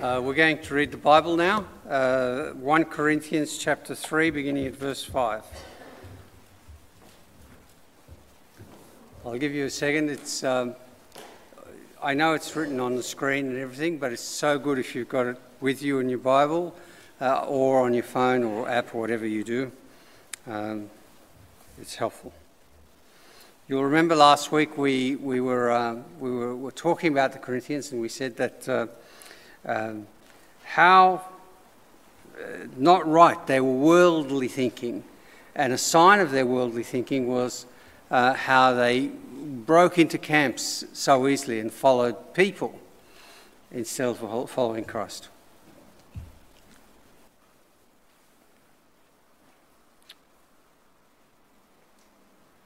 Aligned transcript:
Uh, 0.00 0.20
we're 0.22 0.32
going 0.32 0.56
to 0.56 0.74
read 0.74 0.92
the 0.92 0.96
Bible 0.96 1.36
now, 1.36 1.66
uh, 1.90 2.50
1 2.50 2.84
Corinthians 2.84 3.58
chapter 3.58 3.96
3, 3.96 4.30
beginning 4.30 4.64
at 4.64 4.76
verse 4.76 5.02
5. 5.02 5.42
I'll 9.26 9.38
give 9.38 9.52
you 9.52 9.64
a 9.64 9.70
second. 9.70 10.08
It's, 10.08 10.44
um, 10.44 10.76
I 12.00 12.14
know 12.14 12.34
it's 12.34 12.54
written 12.54 12.78
on 12.78 12.94
the 12.94 13.02
screen 13.02 13.46
and 13.46 13.58
everything, 13.58 13.98
but 13.98 14.12
it's 14.12 14.22
so 14.22 14.56
good 14.56 14.78
if 14.78 14.94
you've 14.94 15.08
got 15.08 15.26
it 15.26 15.36
with 15.60 15.82
you 15.82 15.98
in 15.98 16.08
your 16.08 16.20
Bible 16.20 16.76
uh, 17.20 17.40
or 17.48 17.80
on 17.80 17.92
your 17.92 18.04
phone 18.04 18.44
or 18.44 18.68
app 18.68 18.94
or 18.94 19.00
whatever 19.00 19.26
you 19.26 19.42
do. 19.42 19.72
Um, 20.46 20.90
it's 21.80 21.96
helpful. 21.96 22.32
You'll 23.66 23.82
remember 23.82 24.14
last 24.14 24.52
week 24.52 24.78
we, 24.78 25.16
we, 25.16 25.40
were, 25.40 25.72
um, 25.72 26.04
we 26.20 26.30
were, 26.30 26.54
were, 26.54 26.70
talking 26.70 27.10
about 27.10 27.32
the 27.32 27.40
Corinthians 27.40 27.90
and 27.90 28.00
we 28.00 28.08
said 28.08 28.36
that 28.36 28.68
uh, 28.68 28.86
um, 29.64 30.06
how 30.64 31.22
uh, 32.38 32.66
not 32.76 33.08
right 33.08 33.46
they 33.46 33.60
were 33.60 33.72
worldly 33.72 34.48
thinking. 34.48 35.04
And 35.54 35.72
a 35.72 35.78
sign 35.78 36.20
of 36.20 36.30
their 36.30 36.46
worldly 36.46 36.84
thinking 36.84 37.26
was 37.26 37.66
uh, 38.10 38.34
how 38.34 38.74
they 38.74 39.08
broke 39.08 39.98
into 39.98 40.18
camps 40.18 40.84
so 40.92 41.26
easily 41.26 41.60
and 41.60 41.72
followed 41.72 42.34
people 42.34 42.78
instead 43.72 44.08
of 44.08 44.50
following 44.50 44.84
Christ. 44.84 45.28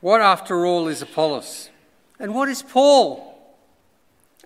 What, 0.01 0.21
after 0.21 0.67
all, 0.67 0.89
is 0.89 1.01
Apollos? 1.01 1.71
And 2.19 2.35
what 2.35 2.49
is 2.49 2.63
Paul? 2.63 3.57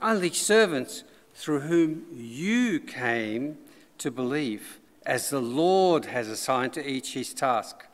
Only 0.03 0.31
servants 0.31 1.03
through 1.37 1.61
whom 1.61 2.07
you 2.15 2.81
came 2.81 3.59
to 3.99 4.11
believe, 4.11 4.81
as 5.05 5.29
the 5.29 5.41
Lord 5.41 6.07
has 6.07 6.29
assigned 6.29 6.73
to 6.73 6.91
each 6.91 7.13
his 7.13 7.35
task. 7.35 7.85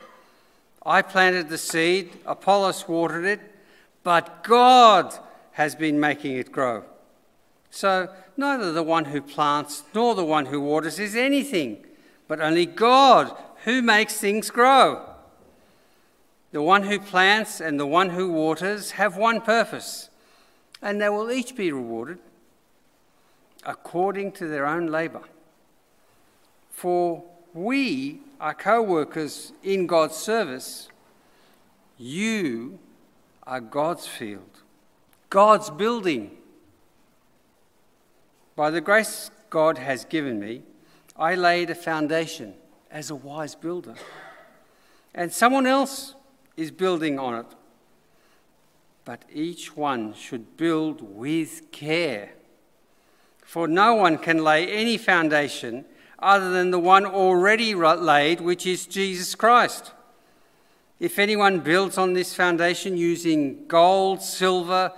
I 0.87 1.03
planted 1.03 1.49
the 1.49 1.59
seed, 1.59 2.13
Apollos 2.25 2.87
watered 2.87 3.25
it, 3.25 3.41
but 4.05 4.45
God 4.45 5.13
has 5.53 5.75
been 5.75 5.99
making 5.99 6.37
it 6.37 6.53
grow. 6.53 6.85
So 7.71 8.09
neither 8.37 8.73
the 8.73 8.83
one 8.85 9.07
who 9.07 9.21
plants 9.21 9.83
nor 9.93 10.15
the 10.15 10.25
one 10.25 10.47
who 10.47 10.61
waters 10.61 11.01
is 11.01 11.17
anything, 11.17 11.85
but 12.29 12.41
only 12.41 12.65
God 12.65 13.37
who 13.65 13.83
makes 13.83 14.19
things 14.19 14.51
grow. 14.51 15.03
The 16.53 16.63
one 16.63 16.85
who 16.85 17.01
plants 17.01 17.61
and 17.61 17.79
the 17.79 17.87
one 17.87 18.11
who 18.11 18.31
waters 18.31 18.93
have 18.93 19.17
one 19.17 19.41
purpose, 19.41 20.11
and 20.81 21.01
they 21.01 21.09
will 21.09 21.33
each 21.33 21.57
be 21.57 21.73
rewarded 21.73 22.19
according 23.65 24.33
to 24.33 24.47
their 24.47 24.67
own 24.67 24.87
labour. 24.87 25.23
For 26.71 27.25
we 27.55 28.21
are 28.41 28.55
co 28.55 28.83
workers 28.83 29.53
in 29.63 29.87
God's 29.87 30.17
service. 30.17 30.89
You 31.99 32.79
are 33.45 33.61
God's 33.61 34.07
field, 34.07 34.63
God's 35.31 35.71
building. 35.71 36.39
By 38.57 38.71
the 38.71 38.81
grace 38.81 39.31
God 39.51 39.79
has 39.79 40.05
given 40.05 40.39
me, 40.39 40.63
I 41.17 41.35
laid 41.35 41.71
a 41.71 41.75
foundation 41.75 42.55
as 42.91 43.11
a 43.11 43.15
wise 43.15 43.55
builder. 43.55 43.95
And 45.15 45.33
someone 45.33 45.67
else 45.67 46.15
is 46.57 46.71
building 46.71 47.19
on 47.19 47.35
it. 47.35 47.47
But 49.05 49.25
each 49.33 49.77
one 49.77 50.15
should 50.15 50.57
build 50.57 51.03
with 51.03 51.71
care. 51.71 52.31
For 53.53 53.69
no 53.69 53.95
one 53.95 54.17
can 54.17 54.43
lay 54.43 54.67
any 54.67 54.97
foundation 54.97 55.85
other 56.19 56.51
than 56.53 56.71
the 56.71 56.79
one 56.79 57.05
already 57.05 57.75
laid, 57.75 58.41
which 58.41 58.67
is 58.67 58.87
Jesus 58.87 59.35
Christ. 59.35 59.93
If 60.99 61.19
anyone 61.19 61.61
builds 61.61 61.99
on 61.99 62.15
this 62.15 62.35
foundation 62.35 62.97
using 62.97 63.67
gold, 63.67 64.23
silver, 64.23 64.91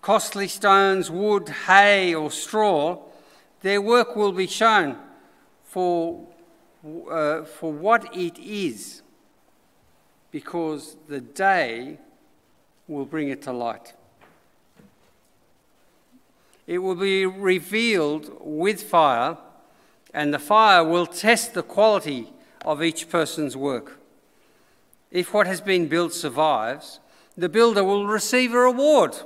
costly 0.00 0.48
stones, 0.48 1.10
wood, 1.10 1.50
hay, 1.66 2.14
or 2.14 2.30
straw, 2.30 2.98
their 3.60 3.82
work 3.82 4.16
will 4.16 4.32
be 4.32 4.46
shown 4.46 4.96
for, 5.64 6.26
uh, 7.10 7.42
for 7.42 7.70
what 7.70 8.16
it 8.16 8.38
is 8.38 9.02
because 10.30 10.96
the 11.08 11.20
day 11.20 11.98
will 12.86 13.04
bring 13.04 13.28
it 13.28 13.42
to 13.42 13.52
light. 13.52 13.92
It 16.68 16.78
will 16.78 16.96
be 16.96 17.24
revealed 17.24 18.30
with 18.40 18.82
fire, 18.82 19.38
and 20.12 20.34
the 20.34 20.38
fire 20.38 20.84
will 20.84 21.06
test 21.06 21.54
the 21.54 21.62
quality 21.62 22.30
of 22.62 22.82
each 22.82 23.08
person's 23.08 23.56
work. 23.56 23.98
If 25.10 25.32
what 25.32 25.46
has 25.46 25.62
been 25.62 25.88
built 25.88 26.12
survives, 26.12 27.00
the 27.38 27.48
builder 27.48 27.82
will 27.82 28.06
receive 28.06 28.52
a 28.52 28.58
reward. 28.58 29.16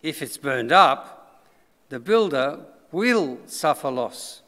If 0.00 0.22
it's 0.22 0.36
burned 0.36 0.70
up, 0.70 1.42
the 1.88 1.98
builder 1.98 2.66
will 2.92 3.38
suffer 3.46 3.90
loss, 3.90 4.42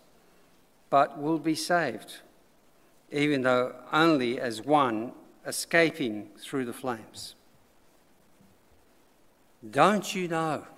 but 0.91 1.19
will 1.19 1.41
be 1.41 1.57
saved, 1.57 2.19
even 3.11 3.43
though 3.43 3.75
only 3.93 4.39
as 4.39 4.63
one 4.63 5.11
escaping 5.45 6.29
through 6.39 6.67
the 6.67 6.73
flames. 6.73 7.35
Don't 9.69 10.15
you 10.15 10.29
know 10.29 10.69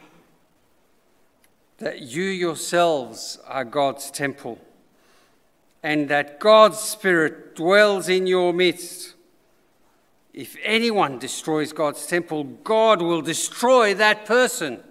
that 1.78 2.00
you 2.00 2.24
yourselves 2.24 3.38
are 3.46 3.64
God's 3.64 4.10
temple 4.10 4.58
and 5.82 6.08
that 6.08 6.40
God's 6.40 6.78
Spirit 6.78 7.54
dwells 7.54 8.08
in 8.08 8.26
your 8.26 8.52
midst? 8.52 9.14
If 10.32 10.56
anyone 10.62 11.18
destroys 11.18 11.72
God's 11.72 12.06
temple, 12.06 12.44
God 12.44 13.00
will 13.00 13.22
destroy 13.22 13.94
that 13.94 14.26
person. 14.26 14.82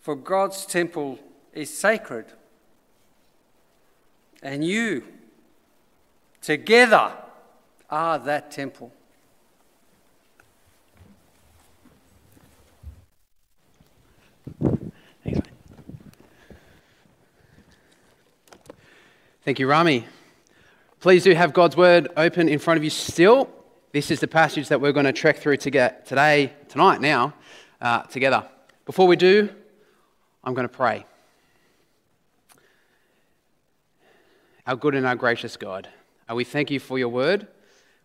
For 0.00 0.14
God's 0.14 0.66
temple 0.66 1.18
is 1.52 1.76
sacred. 1.76 2.26
And 4.42 4.64
you, 4.64 5.04
together, 6.42 7.12
are 7.90 8.18
that 8.18 8.50
temple. 8.50 8.92
Thank 19.48 19.60
you, 19.60 19.66
Rami. 19.66 20.06
Please 21.00 21.24
do 21.24 21.32
have 21.32 21.54
God's 21.54 21.74
word 21.74 22.08
open 22.18 22.50
in 22.50 22.58
front 22.58 22.76
of 22.76 22.84
you 22.84 22.90
still. 22.90 23.48
This 23.92 24.10
is 24.10 24.20
the 24.20 24.28
passage 24.28 24.68
that 24.68 24.82
we're 24.82 24.92
going 24.92 25.06
to 25.06 25.12
trek 25.14 25.38
through 25.38 25.56
to 25.56 25.70
get 25.70 26.04
today, 26.04 26.52
tonight, 26.68 27.00
now, 27.00 27.32
uh, 27.80 28.02
together. 28.02 28.46
Before 28.84 29.06
we 29.06 29.16
do, 29.16 29.48
I'm 30.44 30.52
going 30.52 30.68
to 30.68 30.74
pray. 30.76 31.06
Our 34.66 34.76
good 34.76 34.94
and 34.94 35.06
our 35.06 35.16
gracious 35.16 35.56
God, 35.56 35.88
uh, 36.30 36.34
we 36.34 36.44
thank 36.44 36.70
you 36.70 36.78
for 36.78 36.98
your 36.98 37.08
word. 37.08 37.46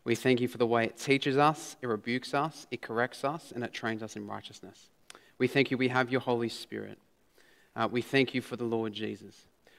We 0.06 0.16
thank 0.16 0.40
you 0.40 0.48
for 0.48 0.58
the 0.58 0.66
way 0.66 0.86
it 0.86 0.98
teaches 0.98 1.36
us, 1.36 1.75
it 1.81 1.88
rebukes 1.88 2.34
us, 2.34 2.68
it 2.72 2.81
corrects 2.81 3.25
us, 3.25 3.52
and 3.54 3.66
it 3.66 3.74
trains 3.74 4.02
us 4.02 4.16
in 4.16 4.28
righteousness. 4.28 4.88
We 5.40 5.50
thank 5.50 5.72
you 5.72 5.78
we 5.78 5.90
have 5.90 6.10
your 6.10 6.22
Holy 6.22 6.48
Spirit. 6.48 7.00
Uh, 7.75 7.90
we 7.92 8.02
thank 8.02 8.34
you 8.34 8.40
for 8.40 8.56
the 8.56 8.64
Lord 8.64 8.94
Jesus. 8.94 9.36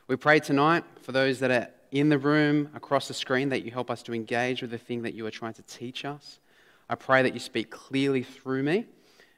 We 0.07 0.17
pray 0.17 0.39
tonight 0.39 0.85
for 1.01 1.13
those 1.13 1.39
that 1.39 1.51
are 1.51 1.69
in 1.91 2.11
the 2.11 2.19
room, 2.19 2.69
across 2.75 3.09
the 3.09 3.15
screen, 3.15 3.49
that 3.49 3.65
you 3.65 3.71
help 3.71 3.91
us 3.91 4.03
to 4.03 4.13
engage 4.13 4.61
with 4.61 4.71
the 4.71 4.77
thing 4.77 5.01
that 5.03 5.15
you 5.15 5.25
are 5.25 5.31
trying 5.31 5.55
to 5.55 5.63
teach 5.63 6.05
us. 6.05 6.41
I 6.91 6.95
pray 6.95 7.23
that 7.23 7.33
you 7.33 7.41
speak 7.41 7.71
clearly 7.71 8.23
through 8.23 8.65
me 8.65 8.85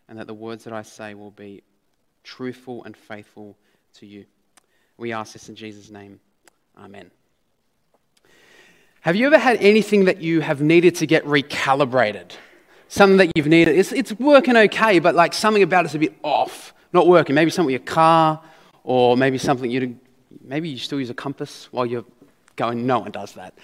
and 0.09 0.19
that 0.19 0.27
the 0.27 0.35
words 0.35 0.65
that 0.65 0.73
I 0.73 0.83
say 0.83 1.15
will 1.15 1.31
be 1.31 1.63
truthful 2.25 2.83
and 2.83 2.97
faithful 2.97 3.57
to 3.95 4.07
you. 4.07 4.25
We 4.97 5.13
ask 5.13 5.35
this 5.35 5.49
in 5.49 5.55
Jesus' 5.55 5.89
name. 5.89 6.19
Amen. 6.77 7.13
Have 9.03 9.15
you 9.15 9.29
ever 9.29 9.39
had 9.39 9.59
anything 9.59 10.07
that 10.07 10.21
you 10.21 10.41
have 10.41 10.61
needed 10.61 10.97
to 10.97 11.07
get 11.07 11.25
recalibrated? 11.27 12.33
Something 12.89 13.19
that 13.19 13.31
you've 13.37 13.47
needed, 13.47 13.79
it's, 13.79 13.93
it's 13.93 14.13
working 14.15 14.57
okay, 14.57 14.99
but 14.99 15.15
like 15.15 15.33
something 15.33 15.63
about 15.63 15.85
it's 15.85 15.95
a 15.95 15.99
bit 16.01 16.17
off, 16.25 16.75
not 16.93 17.07
working. 17.07 17.37
Maybe 17.37 17.53
something 17.53 17.73
with 17.73 17.81
your 17.81 17.95
car, 17.95 18.43
or 18.83 19.17
maybe 19.17 19.39
something 19.39 19.71
you 19.71 20.01
maybe 20.43 20.69
you 20.69 20.79
still 20.79 20.99
use 20.99 21.11
a 21.11 21.15
compass 21.15 21.69
while 21.71 21.87
you're 21.87 22.05
going, 22.57 22.87
no 22.87 23.01
one 23.01 23.11
does 23.11 23.33
that. 23.33 23.55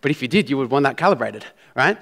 But 0.00 0.10
if 0.10 0.22
you 0.22 0.28
did, 0.28 0.50
you 0.50 0.58
would 0.58 0.70
want 0.70 0.84
that 0.84 0.96
calibrated, 0.96 1.44
right? 1.74 1.96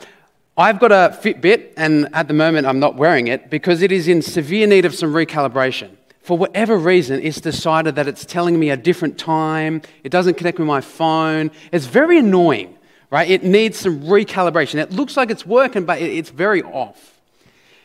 I've 0.56 0.78
got 0.78 0.92
a 0.92 1.16
Fitbit, 1.20 1.72
and 1.76 2.08
at 2.12 2.28
the 2.28 2.34
moment 2.34 2.66
I'm 2.66 2.78
not 2.78 2.96
wearing 2.96 3.28
it 3.28 3.50
because 3.50 3.82
it 3.82 3.90
is 3.90 4.08
in 4.08 4.22
severe 4.22 4.66
need 4.66 4.84
of 4.84 4.94
some 4.94 5.12
recalibration 5.12 5.96
for 6.24 6.38
whatever 6.38 6.78
reason, 6.78 7.20
it's 7.22 7.38
decided 7.38 7.96
that 7.96 8.08
it's 8.08 8.24
telling 8.24 8.58
me 8.58 8.70
a 8.70 8.78
different 8.78 9.18
time. 9.18 9.82
It 10.02 10.08
doesn't 10.08 10.38
connect 10.38 10.58
with 10.58 10.66
my 10.66 10.80
phone. 10.80 11.50
It's 11.70 11.84
very 11.84 12.16
annoying, 12.18 12.78
right? 13.10 13.30
It 13.30 13.44
needs 13.44 13.78
some 13.78 14.00
recalibration. 14.00 14.76
It 14.76 14.90
looks 14.90 15.18
like 15.18 15.30
it's 15.30 15.44
working, 15.44 15.84
but 15.84 16.00
it's 16.00 16.30
very 16.30 16.62
off. 16.62 17.20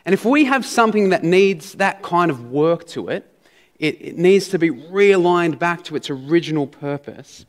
And 0.05 0.13
if 0.13 0.23
we 0.23 0.45
have 0.45 0.65
something 0.65 1.09
that 1.09 1.21
needs 1.21 1.73
that 1.73 2.01
kind 2.01 2.31
of 2.31 2.49
work 2.49 2.87
to 2.87 3.09
it, 3.09 3.29
it, 3.79 4.01
it 4.01 4.17
needs 4.17 4.49
to 4.49 4.59
be 4.59 4.69
realigned 4.69 5.57
back 5.57 5.83
to 5.85 5.95
its 5.95 6.09
original 6.09 6.67
purpose, 6.67 7.45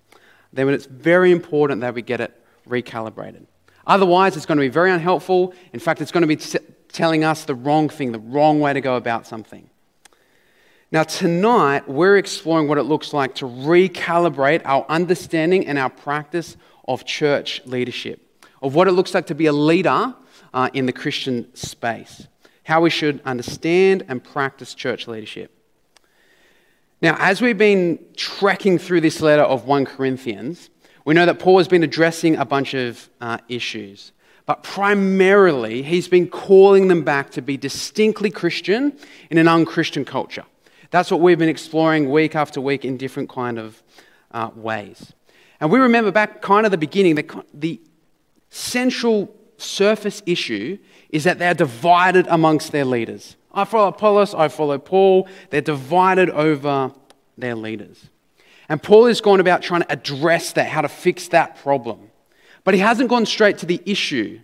then 0.53 0.69
it's 0.69 0.87
very 0.87 1.33
important 1.33 1.81
that 1.81 1.95
we 1.95 2.03
get 2.03 2.21
it 2.21 2.33
recalibrated. 2.69 3.47
Otherwise, 3.87 4.37
it's 4.37 4.47
going 4.47 4.59
to 4.59 4.63
be 4.63 4.69
very 4.69 4.91
unhelpful. 4.91 5.53
In 5.73 5.81
fact, 5.81 6.01
it's 6.01 6.13
going 6.13 6.23
to 6.23 6.29
be 6.29 6.37
t- 6.37 6.59
telling 6.93 7.25
us 7.25 7.45
the 7.45 7.55
wrong 7.55 7.89
thing, 7.89 8.13
the 8.13 8.19
wrong 8.21 8.61
way 8.61 8.73
to 8.73 8.81
go 8.81 8.97
about 8.97 9.27
something. 9.27 9.69
Now, 10.93 11.05
tonight, 11.05 11.89
we're 11.89 12.17
exploring 12.17 12.69
what 12.69 12.79
it 12.79 12.83
looks 12.83 13.13
like 13.13 13.37
to 13.37 13.47
recalibrate 13.47 14.63
our 14.65 14.85
understanding 14.89 15.67
and 15.67 15.79
our 15.79 15.91
practice 15.91 16.57
of 16.87 17.05
church 17.05 17.63
leadership, 17.65 18.21
of 18.61 18.75
what 18.75 18.89
it 18.89 18.93
looks 18.93 19.15
like 19.15 19.27
to 19.27 19.35
be 19.35 19.47
a 19.47 19.53
leader 19.53 20.15
uh, 20.53 20.69
in 20.75 20.87
the 20.87 20.93
Christian 20.93 21.55
space, 21.55 22.27
how 22.65 22.81
we 22.81 22.91
should 22.91 23.21
understand 23.25 24.05
and 24.09 24.23
practice 24.23 24.75
church 24.75 25.07
leadership. 25.07 25.60
Now, 27.03 27.17
as 27.19 27.41
we've 27.41 27.57
been 27.57 27.99
tracking 28.17 28.79
through 28.79 29.01
this 29.01 29.23
letter 29.23 29.43
of 29.43 29.65
1 29.65 29.87
Corinthians, 29.87 30.69
we 31.07 31.15
know 31.15 31.25
that 31.25 31.39
Paul 31.39 31.57
has 31.57 31.67
been 31.67 31.83
addressing 31.83 32.37
a 32.37 32.45
bunch 32.45 32.75
of 32.75 33.09
uh, 33.23 33.39
issues, 33.49 34.13
but 34.45 34.63
primarily 34.63 35.83
he's 35.83 36.09
been 36.09 36.29
calling 36.29 36.89
them 36.89 37.03
back 37.03 37.31
to 37.31 37.41
be 37.41 37.57
distinctly 37.57 38.31
Christian 38.31 38.99
in 39.31 39.39
an 39.39 39.49
unchristian 39.49 40.05
culture. 40.05 40.45
That's 40.91 41.11
what 41.11 41.21
we've 41.21 41.39
been 41.39 41.49
exploring 41.49 42.11
week 42.11 42.35
after 42.35 42.61
week 42.61 42.85
in 42.85 42.99
different 42.99 43.31
kind 43.31 43.59
of 43.59 43.83
uh, 44.33 44.51
ways. 44.55 45.15
And 45.61 45.71
we 45.71 45.79
remember 45.79 46.11
back 46.11 46.43
kind 46.43 46.67
of 46.67 46.71
the 46.71 46.79
beginning, 46.79 47.15
the, 47.15 47.45
the 47.55 47.81
central 48.51 49.35
surface 49.57 50.23
issue 50.27 50.79
is 51.09 51.25
that 51.25 51.39
they're 51.39 51.55
divided 51.55 52.27
amongst 52.29 52.73
their 52.73 52.85
leaders. 52.85 53.37
I 53.53 53.65
follow 53.65 53.89
Apollos, 53.89 54.35
I 54.35 54.49
follow 54.49 54.79
Paul. 54.79 55.29
They're 55.51 55.61
divided 55.61 56.31
over 56.31 56.93
their 57.37 57.55
leaders. 57.55 58.09
And 58.69 58.83
Paul 58.83 59.07
has 59.07 59.21
gone 59.21 59.41
about 59.41 59.63
trying 59.63 59.83
to 59.83 59.93
address 59.93 60.53
that, 60.53 60.69
how 60.69 60.83
to 60.83 60.89
fix 60.89 61.29
that 61.29 61.57
problem. 61.57 62.11
But 62.63 62.75
he 62.75 62.81
hasn't 62.81 63.11
gone 63.11 63.27
straight 63.27 63.59
to 63.59 63.67
the 63.67 63.83
issue. 63.85 64.41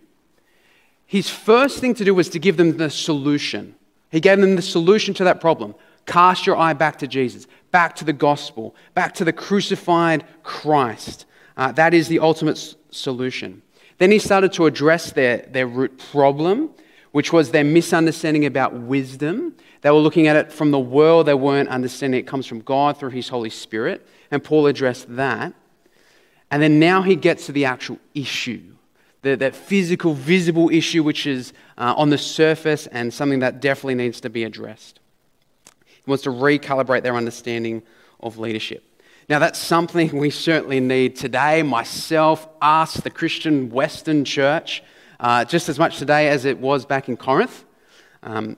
His 1.06 1.30
first 1.30 1.78
thing 1.78 1.94
to 1.94 2.04
do 2.04 2.14
was 2.14 2.28
to 2.30 2.40
give 2.40 2.56
them 2.56 2.76
the 2.76 2.90
solution. 2.90 3.76
He 4.10 4.20
gave 4.20 4.40
them 4.40 4.56
the 4.56 4.62
solution 4.62 5.14
to 5.14 5.24
that 5.24 5.40
problem. 5.40 5.74
Cast 6.06 6.46
your 6.46 6.56
eye 6.56 6.72
back 6.72 6.98
to 6.98 7.06
Jesus, 7.06 7.46
back 7.70 7.94
to 7.96 8.04
the 8.04 8.12
gospel, 8.12 8.74
back 8.94 9.14
to 9.14 9.24
the 9.24 9.32
crucified 9.32 10.24
Christ. 10.42 11.26
Uh, 11.56 11.72
that 11.72 11.94
is 11.94 12.08
the 12.08 12.18
ultimate 12.18 12.74
solution. 12.90 13.62
Then 13.98 14.10
he 14.10 14.18
started 14.18 14.52
to 14.54 14.66
address 14.66 15.12
their, 15.12 15.38
their 15.38 15.66
root 15.66 15.98
problem 16.10 16.70
which 17.16 17.32
was 17.32 17.50
their 17.50 17.64
misunderstanding 17.64 18.44
about 18.44 18.74
wisdom. 18.74 19.54
They 19.80 19.90
were 19.90 19.96
looking 19.96 20.26
at 20.26 20.36
it 20.36 20.52
from 20.52 20.70
the 20.70 20.78
world, 20.78 21.24
they 21.24 21.32
weren't 21.32 21.70
understanding 21.70 22.20
it 22.20 22.26
comes 22.26 22.44
from 22.44 22.60
God 22.60 22.98
through 22.98 23.08
His 23.08 23.30
Holy 23.30 23.48
Spirit. 23.48 24.06
And 24.30 24.44
Paul 24.44 24.66
addressed 24.66 25.16
that. 25.16 25.54
And 26.50 26.62
then 26.62 26.78
now 26.78 27.00
he 27.00 27.16
gets 27.16 27.46
to 27.46 27.52
the 27.52 27.64
actual 27.64 27.98
issue, 28.14 28.60
the, 29.22 29.34
that 29.34 29.56
physical, 29.56 30.12
visible 30.12 30.68
issue, 30.68 31.02
which 31.02 31.26
is 31.26 31.54
uh, 31.78 31.94
on 31.96 32.10
the 32.10 32.18
surface 32.18 32.86
and 32.88 33.14
something 33.14 33.38
that 33.38 33.62
definitely 33.62 33.94
needs 33.94 34.20
to 34.20 34.28
be 34.28 34.44
addressed. 34.44 35.00
He 35.86 36.02
wants 36.06 36.24
to 36.24 36.30
recalibrate 36.30 37.02
their 37.02 37.16
understanding 37.16 37.82
of 38.20 38.36
leadership. 38.36 38.84
Now, 39.26 39.38
that's 39.38 39.58
something 39.58 40.18
we 40.18 40.28
certainly 40.28 40.80
need 40.80 41.16
today, 41.16 41.62
myself, 41.62 42.46
us, 42.60 42.92
the 42.92 43.08
Christian 43.08 43.70
Western 43.70 44.26
church 44.26 44.82
uh, 45.20 45.44
just 45.44 45.68
as 45.68 45.78
much 45.78 45.98
today 45.98 46.28
as 46.28 46.44
it 46.44 46.58
was 46.58 46.84
back 46.84 47.08
in 47.08 47.16
Corinth. 47.16 47.64
Um, 48.22 48.56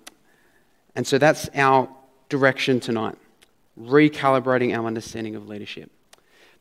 and 0.94 1.06
so 1.06 1.18
that's 1.18 1.48
our 1.54 1.88
direction 2.28 2.80
tonight 2.80 3.16
recalibrating 3.80 4.76
our 4.76 4.86
understanding 4.86 5.36
of 5.36 5.48
leadership. 5.48 5.90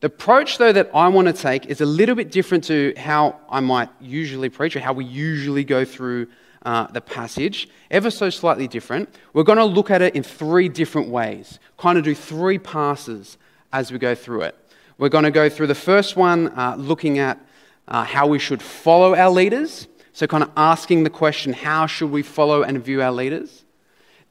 The 0.00 0.06
approach, 0.06 0.58
though, 0.58 0.72
that 0.72 0.90
I 0.94 1.08
want 1.08 1.26
to 1.26 1.32
take 1.32 1.66
is 1.66 1.80
a 1.80 1.86
little 1.86 2.14
bit 2.14 2.30
different 2.30 2.62
to 2.64 2.94
how 2.96 3.40
I 3.50 3.58
might 3.58 3.88
usually 4.00 4.48
preach 4.48 4.76
or 4.76 4.80
how 4.80 4.92
we 4.92 5.04
usually 5.04 5.64
go 5.64 5.84
through 5.84 6.28
uh, 6.64 6.86
the 6.88 7.00
passage, 7.00 7.68
ever 7.90 8.10
so 8.10 8.30
slightly 8.30 8.68
different. 8.68 9.08
We're 9.32 9.42
going 9.42 9.58
to 9.58 9.64
look 9.64 9.90
at 9.90 10.02
it 10.02 10.14
in 10.14 10.22
three 10.22 10.68
different 10.68 11.08
ways, 11.08 11.58
kind 11.76 11.98
of 11.98 12.04
do 12.04 12.14
three 12.14 12.58
passes 12.58 13.38
as 13.72 13.90
we 13.90 13.98
go 13.98 14.14
through 14.14 14.42
it. 14.42 14.54
We're 14.98 15.08
going 15.08 15.24
to 15.24 15.30
go 15.30 15.48
through 15.48 15.68
the 15.68 15.74
first 15.74 16.16
one, 16.16 16.48
uh, 16.48 16.76
looking 16.76 17.18
at 17.18 17.44
uh, 17.88 18.04
how 18.04 18.26
we 18.26 18.38
should 18.38 18.62
follow 18.62 19.16
our 19.16 19.30
leaders. 19.30 19.88
So, 20.12 20.26
kind 20.26 20.44
of 20.44 20.50
asking 20.56 21.04
the 21.04 21.10
question, 21.10 21.52
how 21.52 21.86
should 21.86 22.10
we 22.10 22.22
follow 22.22 22.62
and 22.62 22.82
view 22.84 23.02
our 23.02 23.12
leaders? 23.12 23.64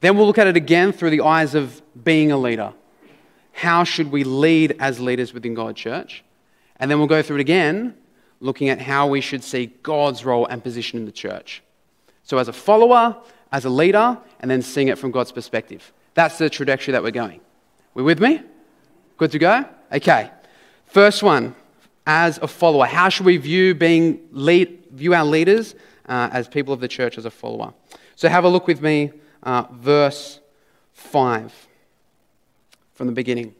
Then 0.00 0.16
we'll 0.16 0.26
look 0.26 0.38
at 0.38 0.46
it 0.46 0.56
again 0.56 0.92
through 0.92 1.10
the 1.10 1.22
eyes 1.22 1.54
of 1.54 1.82
being 2.04 2.30
a 2.30 2.38
leader. 2.38 2.72
How 3.52 3.84
should 3.84 4.12
we 4.12 4.22
lead 4.22 4.76
as 4.78 5.00
leaders 5.00 5.34
within 5.34 5.54
God's 5.54 5.80
church? 5.80 6.22
And 6.76 6.90
then 6.90 6.98
we'll 6.98 7.08
go 7.08 7.22
through 7.22 7.38
it 7.38 7.40
again, 7.40 7.94
looking 8.40 8.68
at 8.68 8.80
how 8.80 9.08
we 9.08 9.20
should 9.20 9.42
see 9.42 9.66
God's 9.82 10.24
role 10.24 10.46
and 10.46 10.62
position 10.62 11.00
in 11.00 11.04
the 11.04 11.12
church. 11.12 11.62
So, 12.22 12.38
as 12.38 12.48
a 12.48 12.52
follower, 12.52 13.16
as 13.50 13.64
a 13.64 13.70
leader, 13.70 14.18
and 14.40 14.50
then 14.50 14.62
seeing 14.62 14.88
it 14.88 14.98
from 14.98 15.10
God's 15.10 15.32
perspective. 15.32 15.92
That's 16.14 16.38
the 16.38 16.48
trajectory 16.50 16.92
that 16.92 17.02
we're 17.02 17.10
going. 17.10 17.40
We 17.94 18.02
with 18.02 18.20
me? 18.20 18.42
Good 19.16 19.32
to 19.32 19.38
go? 19.38 19.64
Okay. 19.92 20.30
First 20.86 21.22
one 21.22 21.54
as 22.08 22.38
a 22.38 22.48
follower? 22.48 22.86
How 22.86 23.10
should 23.10 23.26
we 23.26 23.36
view 23.36 23.74
being 23.74 24.20
lead, 24.32 24.82
view 24.90 25.12
our 25.14 25.26
leaders 25.26 25.74
uh, 26.08 26.30
as 26.32 26.48
people 26.48 26.72
of 26.72 26.80
the 26.80 26.88
church 26.88 27.18
as 27.18 27.26
a 27.26 27.30
follower? 27.30 27.74
So 28.16 28.28
have 28.28 28.44
a 28.44 28.48
look 28.48 28.66
with 28.66 28.80
me, 28.80 29.12
uh, 29.42 29.64
verse 29.70 30.40
5 30.94 31.68
from 32.94 33.06
the 33.06 33.12
beginning. 33.12 33.54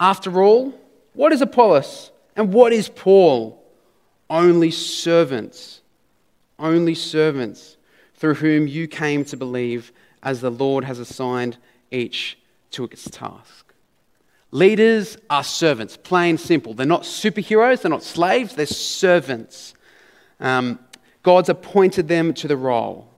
After 0.00 0.42
all, 0.42 0.74
what 1.12 1.32
is 1.32 1.42
Apollos 1.42 2.10
and 2.34 2.52
what 2.52 2.72
is 2.72 2.88
Paul? 2.88 3.62
Only 4.30 4.70
servants, 4.70 5.82
only 6.58 6.94
servants 6.94 7.76
through 8.14 8.34
whom 8.34 8.66
you 8.66 8.88
came 8.88 9.24
to 9.26 9.36
believe 9.36 9.92
as 10.22 10.40
the 10.40 10.50
Lord 10.50 10.84
has 10.84 10.98
assigned 10.98 11.58
each 11.90 12.38
to 12.70 12.84
its 12.84 13.08
task. 13.10 13.63
Leaders 14.54 15.18
are 15.28 15.42
servants, 15.42 15.96
plain 15.96 16.38
simple. 16.38 16.74
They're 16.74 16.86
not 16.86 17.02
superheroes, 17.02 17.82
they're 17.82 17.90
not 17.90 18.04
slaves, 18.04 18.54
they're 18.54 18.66
servants. 18.66 19.74
Um, 20.38 20.78
God's 21.24 21.48
appointed 21.48 22.06
them 22.06 22.32
to 22.34 22.46
the 22.46 22.56
role. 22.56 23.10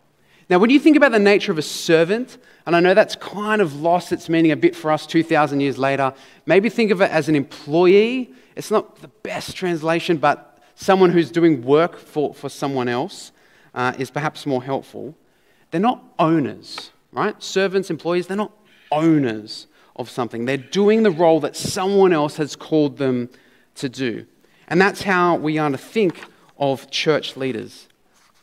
Now, 0.48 0.58
when 0.58 0.70
you 0.70 0.80
think 0.80 0.96
about 0.96 1.12
the 1.12 1.18
nature 1.18 1.52
of 1.52 1.58
a 1.58 1.62
servant, 1.62 2.38
and 2.64 2.74
I 2.74 2.80
know 2.80 2.94
that's 2.94 3.16
kind 3.16 3.60
of 3.60 3.82
lost 3.82 4.12
its 4.12 4.30
meaning 4.30 4.50
a 4.50 4.56
bit 4.56 4.74
for 4.74 4.90
us 4.90 5.06
2,000 5.06 5.60
years 5.60 5.76
later, 5.76 6.14
maybe 6.46 6.70
think 6.70 6.90
of 6.90 7.02
it 7.02 7.10
as 7.10 7.28
an 7.28 7.36
employee. 7.36 8.32
It's 8.54 8.70
not 8.70 9.02
the 9.02 9.08
best 9.08 9.54
translation, 9.54 10.16
but 10.16 10.58
someone 10.74 11.10
who's 11.10 11.30
doing 11.30 11.60
work 11.60 11.98
for, 11.98 12.32
for 12.32 12.48
someone 12.48 12.88
else 12.88 13.30
uh, 13.74 13.92
is 13.98 14.10
perhaps 14.10 14.46
more 14.46 14.62
helpful. 14.62 15.14
They're 15.70 15.82
not 15.82 16.02
owners, 16.18 16.92
right? 17.12 17.42
Servants, 17.42 17.90
employees, 17.90 18.26
they're 18.26 18.38
not 18.38 18.52
owners 18.90 19.66
of 19.96 20.10
something. 20.10 20.44
They're 20.44 20.56
doing 20.56 21.02
the 21.02 21.10
role 21.10 21.40
that 21.40 21.56
someone 21.56 22.12
else 22.12 22.36
has 22.36 22.54
called 22.54 22.98
them 22.98 23.30
to 23.76 23.88
do. 23.88 24.26
And 24.68 24.80
that's 24.80 25.02
how 25.02 25.36
we 25.36 25.58
are 25.58 25.70
to 25.70 25.78
think 25.78 26.20
of 26.58 26.90
church 26.90 27.36
leaders. 27.36 27.88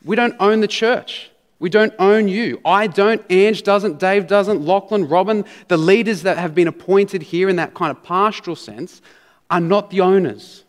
We 0.04 0.16
don't 0.16 0.36
own 0.40 0.62
the 0.62 0.68
church. 0.68 1.32
We 1.60 1.70
don't 1.70 1.94
own 1.98 2.28
you. 2.28 2.60
I 2.66 2.88
don't, 2.88 3.24
Ange 3.30 3.64
doesn't, 3.64 4.00
Dave 4.00 4.28
doesn't, 4.28 4.62
Lachlan, 4.62 5.08
Robin. 5.08 5.46
The 5.70 5.78
leaders 5.78 6.24
that 6.24 6.38
have 6.38 6.54
been 6.54 6.68
appointed 6.68 7.22
here 7.22 7.48
in 7.48 7.56
that 7.56 7.74
kind 7.74 7.96
of 7.96 8.04
pastoral 8.04 8.56
sense 8.56 9.02
are 9.50 9.62
not 9.62 9.90
the 9.90 10.02
owners. 10.02 10.66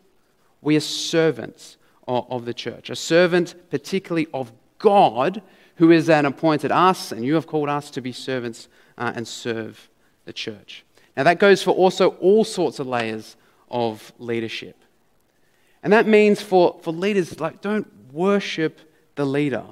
We 0.61 0.77
are 0.77 0.81
servants 0.81 1.77
of, 2.07 2.45
the 2.45 2.53
church, 2.53 2.89
a 2.89 2.95
servant 2.95 3.55
particularly 3.71 4.27
of 4.33 4.51
God, 4.77 5.41
who 5.77 5.91
is 5.91 6.05
then 6.05 6.25
appointed 6.25 6.71
us, 6.71 7.11
and 7.11 7.25
you 7.25 7.33
have 7.33 7.47
called 7.47 7.67
us 7.67 7.89
to 7.91 8.01
be 8.01 8.11
servants 8.11 8.67
uh, 8.97 9.11
and 9.15 9.27
serve 9.27 9.89
the 10.25 10.33
church. 10.33 10.83
Now, 11.15 11.23
that 11.23 11.39
goes 11.39 11.63
for 11.63 11.71
also 11.71 12.09
all 12.09 12.43
sorts 12.43 12.79
of 12.79 12.87
layers 12.87 13.37
of 13.69 14.11
leadership. 14.19 14.75
And 15.81 15.93
that 15.93 16.07
means 16.07 16.41
for, 16.41 16.77
for 16.81 16.91
leaders, 16.91 17.39
like, 17.39 17.61
don't 17.61 17.87
worship 18.11 18.79
the 19.15 19.25
leader. 19.25 19.63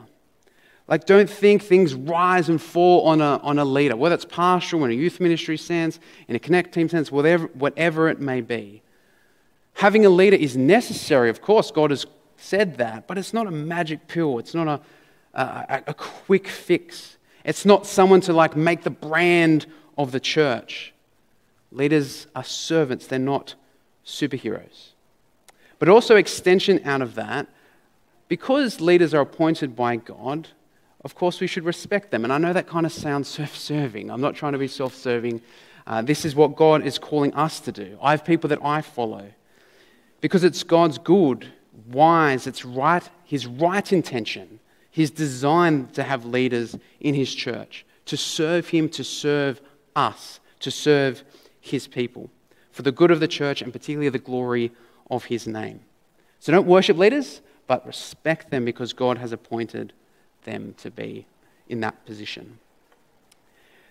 Like, 0.87 1.05
don't 1.05 1.29
think 1.29 1.63
things 1.63 1.93
rise 1.95 2.49
and 2.49 2.61
fall 2.61 3.07
on 3.07 3.21
a, 3.21 3.37
on 3.37 3.57
a 3.57 3.65
leader, 3.65 3.95
whether 3.95 4.15
it's 4.15 4.25
pastoral, 4.25 4.85
in 4.85 4.91
a 4.91 4.93
youth 4.93 5.19
ministry 5.19 5.57
sense, 5.57 5.99
in 6.27 6.35
a 6.35 6.39
connect 6.39 6.73
team 6.73 6.89
sense, 6.89 7.11
whatever, 7.11 7.47
whatever 7.47 8.09
it 8.09 8.19
may 8.19 8.41
be. 8.41 8.81
Having 9.75 10.05
a 10.05 10.09
leader 10.09 10.35
is 10.35 10.55
necessary, 10.55 11.29
of 11.29 11.41
course, 11.41 11.71
God 11.71 11.89
has 11.89 12.05
said 12.37 12.77
that, 12.77 13.07
but 13.07 13.17
it's 13.17 13.33
not 13.33 13.47
a 13.47 13.51
magic 13.51 14.07
pill. 14.07 14.37
It's 14.37 14.53
not 14.53 14.67
a, 14.67 14.81
a, 15.33 15.83
a 15.87 15.93
quick 15.93 16.47
fix. 16.47 17.17
It's 17.43 17.65
not 17.65 17.87
someone 17.87 18.21
to 18.21 18.33
like 18.33 18.55
make 18.55 18.83
the 18.83 18.89
brand 18.89 19.65
of 19.97 20.11
the 20.11 20.19
church. 20.19 20.93
Leaders 21.71 22.27
are 22.35 22.43
servants, 22.43 23.07
they're 23.07 23.19
not 23.19 23.55
superheroes. 24.05 24.89
But 25.79 25.89
also, 25.89 26.15
extension 26.15 26.81
out 26.85 27.01
of 27.01 27.15
that, 27.15 27.47
because 28.27 28.79
leaders 28.79 29.13
are 29.13 29.21
appointed 29.21 29.75
by 29.75 29.97
God, 29.97 30.47
of 31.03 31.15
course, 31.15 31.41
we 31.41 31.47
should 31.47 31.65
respect 31.65 32.11
them. 32.11 32.23
And 32.23 32.31
I 32.31 32.37
know 32.37 32.53
that 32.53 32.67
kind 32.67 32.85
of 32.85 32.93
sounds 32.93 33.27
self 33.39 33.55
serving. 33.55 34.09
I'm 34.09 34.21
not 34.21 34.35
trying 34.35 34.53
to 34.53 34.59
be 34.59 34.67
self 34.67 34.95
serving. 34.95 35.41
Uh, 35.85 36.01
this 36.01 36.23
is 36.23 36.33
what 36.33 36.55
God 36.55 36.85
is 36.85 36.97
calling 36.97 37.33
us 37.33 37.59
to 37.61 37.71
do. 37.71 37.97
I 38.01 38.11
have 38.11 38.23
people 38.23 38.47
that 38.49 38.63
I 38.63 38.81
follow 38.81 39.25
because 40.21 40.45
it's 40.45 40.63
God's 40.63 40.97
good, 40.97 41.51
wise, 41.91 42.47
it's 42.47 42.63
right, 42.63 43.03
His 43.25 43.45
right 43.45 43.91
intention, 43.91 44.59
His 44.89 45.11
design 45.11 45.87
to 45.93 46.03
have 46.03 46.23
leaders 46.23 46.77
in 47.01 47.13
His 47.13 47.35
church, 47.35 47.85
to 48.05 48.15
serve 48.15 48.69
Him, 48.69 48.87
to 48.89 49.03
serve 49.03 49.61
us, 49.95 50.39
to 50.59 50.71
serve 50.71 51.23
His 51.59 51.87
people, 51.87 52.29
for 52.71 52.81
the 52.81 52.91
good 52.91 53.11
of 53.11 53.19
the 53.19 53.27
church 53.27 53.61
and 53.61 53.71
particularly 53.71 54.09
the 54.09 54.19
glory 54.19 54.71
of 55.09 55.25
His 55.25 55.47
name. 55.47 55.81
So 56.39 56.51
don't 56.51 56.67
worship 56.67 56.97
leaders, 56.97 57.41
but 57.67 57.85
respect 57.85 58.51
them 58.51 58.65
because 58.65 58.93
God 58.93 59.17
has 59.17 59.31
appointed 59.31 59.93
them 60.43 60.75
to 60.79 60.91
be 60.91 61.25
in 61.69 61.79
that 61.81 62.05
position. 62.05 62.59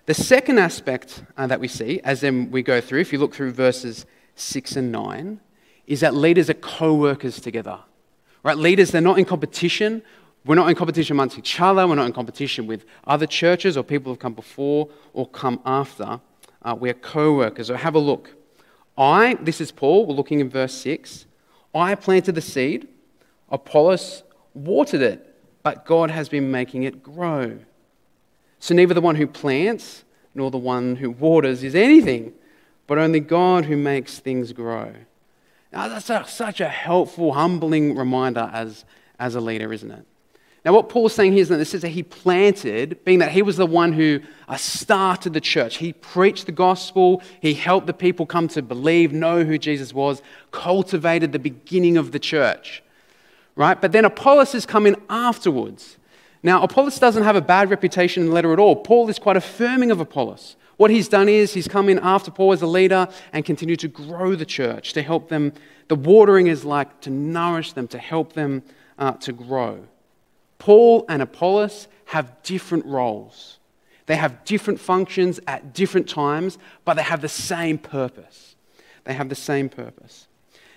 The 0.07 0.15
second 0.15 0.59
aspect 0.59 1.23
uh, 1.37 1.47
that 1.47 1.61
we 1.61 1.69
see 1.69 2.01
as 2.03 2.21
then 2.21 2.51
we 2.51 2.63
go 2.63 2.81
through, 2.81 3.01
if 3.01 3.13
you 3.13 3.19
look 3.19 3.35
through 3.35 3.53
verses 3.53 4.05
6 4.35 4.77
and 4.77 4.91
9, 4.91 5.41
is 5.87 6.01
that 6.01 6.15
leaders 6.15 6.51
are 6.51 6.55
co 6.55 6.95
workers 6.95 7.41
together. 7.41 7.79
Right? 8.43 8.57
Leaders, 8.57 8.91
they're 8.91 9.01
not 9.01 9.19
in 9.19 9.25
competition. 9.25 10.03
We're 10.45 10.57
not 10.57 10.69
in 10.69 10.75
competition 10.75 11.15
amongst 11.15 11.39
each 11.39 11.61
other. 11.61 11.87
We're 11.87 11.95
not 11.95 12.07
in 12.07 12.13
competition 12.13 12.67
with 12.67 12.85
other 13.07 13.27
churches 13.27 13.77
or 13.77 13.85
people 13.85 14.11
who 14.11 14.15
have 14.15 14.19
come 14.19 14.35
before 14.35 14.89
or 15.13 15.29
come 15.29 15.61
after. 15.65 16.21
Uh, 16.63 16.77
we're 16.79 16.95
co 16.95 17.37
workers. 17.37 17.69
So 17.69 17.77
have 17.77 17.95
a 17.95 17.99
look. 17.99 18.31
I, 18.97 19.35
this 19.41 19.61
is 19.61 19.73
Paul, 19.73 20.07
we're 20.07 20.15
looking 20.15 20.41
in 20.41 20.51
verse 20.51 20.75
6. 20.75 21.27
I 21.75 21.95
planted 21.95 22.35
the 22.35 22.43
seed, 22.43 22.89
Apollos 23.49 24.23
watered 24.55 25.01
it, 25.01 25.35
but 25.63 25.87
God 25.87 26.11
has 26.11 26.29
been 26.29 26.51
making 26.51 26.83
it 26.83 27.03
grow. 27.03 27.59
So 28.59 28.75
neither 28.75 28.95
the 28.95 29.01
one 29.01 29.17
who 29.17 29.27
plants 29.27 30.05
nor 30.35 30.51
the 30.51 30.59
one 30.59 30.97
who 30.97 31.11
waters 31.11 31.63
is 31.63 31.75
anything, 31.75 32.33
but 32.87 32.99
only 32.99 33.21
God 33.21 33.65
who 33.65 33.77
makes 33.77 34.19
things 34.19 34.53
grow. 34.53 34.93
Now, 35.73 35.89
that's 35.89 36.11
a, 36.11 36.25
such 36.27 36.61
a 36.61 36.69
helpful, 36.69 37.33
humbling 37.33 37.97
reminder 37.97 38.51
as, 38.53 38.85
as 39.19 39.35
a 39.35 39.41
leader, 39.41 39.73
isn't 39.73 39.91
it? 39.91 40.07
Now, 40.65 40.73
what 40.73 40.89
Paul's 40.89 41.13
saying 41.13 41.33
here 41.33 41.43
is 41.43 41.49
that 41.49 41.57
this 41.57 41.75
is 41.75 41.83
that 41.83 41.89
he 41.89 42.05
planted, 42.05 43.05
being 43.05 43.19
that 43.19 43.33
he 43.33 43.43
was 43.43 43.57
the 43.57 43.67
one 43.67 43.93
who 43.93 44.21
uh, 44.47 44.57
started 44.57 45.33
the 45.33 45.41
church. 45.41 45.79
He 45.79 45.93
preached 45.93 46.47
the 46.47 46.53
gospel, 46.53 47.21
he 47.41 47.55
helped 47.55 47.89
the 47.89 47.93
people 47.93 48.27
come 48.27 48.47
to 48.49 48.63
believe, 48.63 49.13
know 49.13 49.43
who 49.43 49.59
Jesus 49.59 49.93
was, 49.93 50.23
cultivated 50.53 51.33
the 51.33 51.41
beginning 51.41 51.97
of 51.97 52.13
the 52.13 52.21
church. 52.21 52.83
Right? 53.57 53.81
But 53.81 53.91
then 53.91 54.05
Apollos 54.05 54.55
is 54.55 54.65
coming 54.65 54.95
afterwards. 55.11 55.97
Now, 56.45 56.63
Apollos 56.63 56.99
doesn't 56.99 57.25
have 57.25 57.37
a 57.37 57.41
bad 57.41 57.69
reputation 57.69 58.23
in 58.23 58.29
the 58.29 58.35
letter 58.35 58.53
at 58.53 58.61
all. 58.61 58.77
Paul 58.77 59.09
is 59.09 59.19
quite 59.19 59.37
affirming 59.37 59.91
of 59.91 59.99
Apollos. 59.99 60.57
What 60.77 60.91
he's 60.91 61.09
done 61.09 61.29
is 61.29 61.55
he's 61.55 61.69
come 61.69 61.89
in 61.89 61.99
after 61.99 62.31
Paul 62.31 62.53
as 62.53 62.63
a 62.63 62.67
leader 62.67 63.09
and 63.33 63.45
continued 63.45 63.81
to 63.81 63.89
grow 63.89 64.37
the 64.37 64.47
church, 64.47 64.93
to 64.95 65.03
help 65.03 65.29
them. 65.29 65.53
The 65.89 65.97
watering 65.97 66.47
is 66.47 66.65
like 66.65 67.01
to 67.03 67.11
nourish 67.11 67.73
them, 67.73 67.89
to 67.89 67.99
help 67.99 68.33
them 68.33 68.63
uh, 68.99 69.13
to 69.13 69.33
grow. 69.33 69.87
Paul 70.63 71.05
and 71.09 71.21
Apollos 71.21 71.89
have 72.05 72.41
different 72.45 72.87
roles. 72.87 73.59
They 74.07 74.15
have 74.15 74.45
different 74.45 74.79
functions 74.79 75.41
at 75.49 75.75
different 75.75 76.09
times, 76.09 76.57
but 76.85 76.95
they 76.95 77.03
have 77.03 77.21
the 77.21 77.29
same 77.29 77.79
purpose. 77.79 78.55
They 79.03 79.13
have 79.13 79.29
the 79.29 79.35
same 79.35 79.69
purpose. 79.69 80.29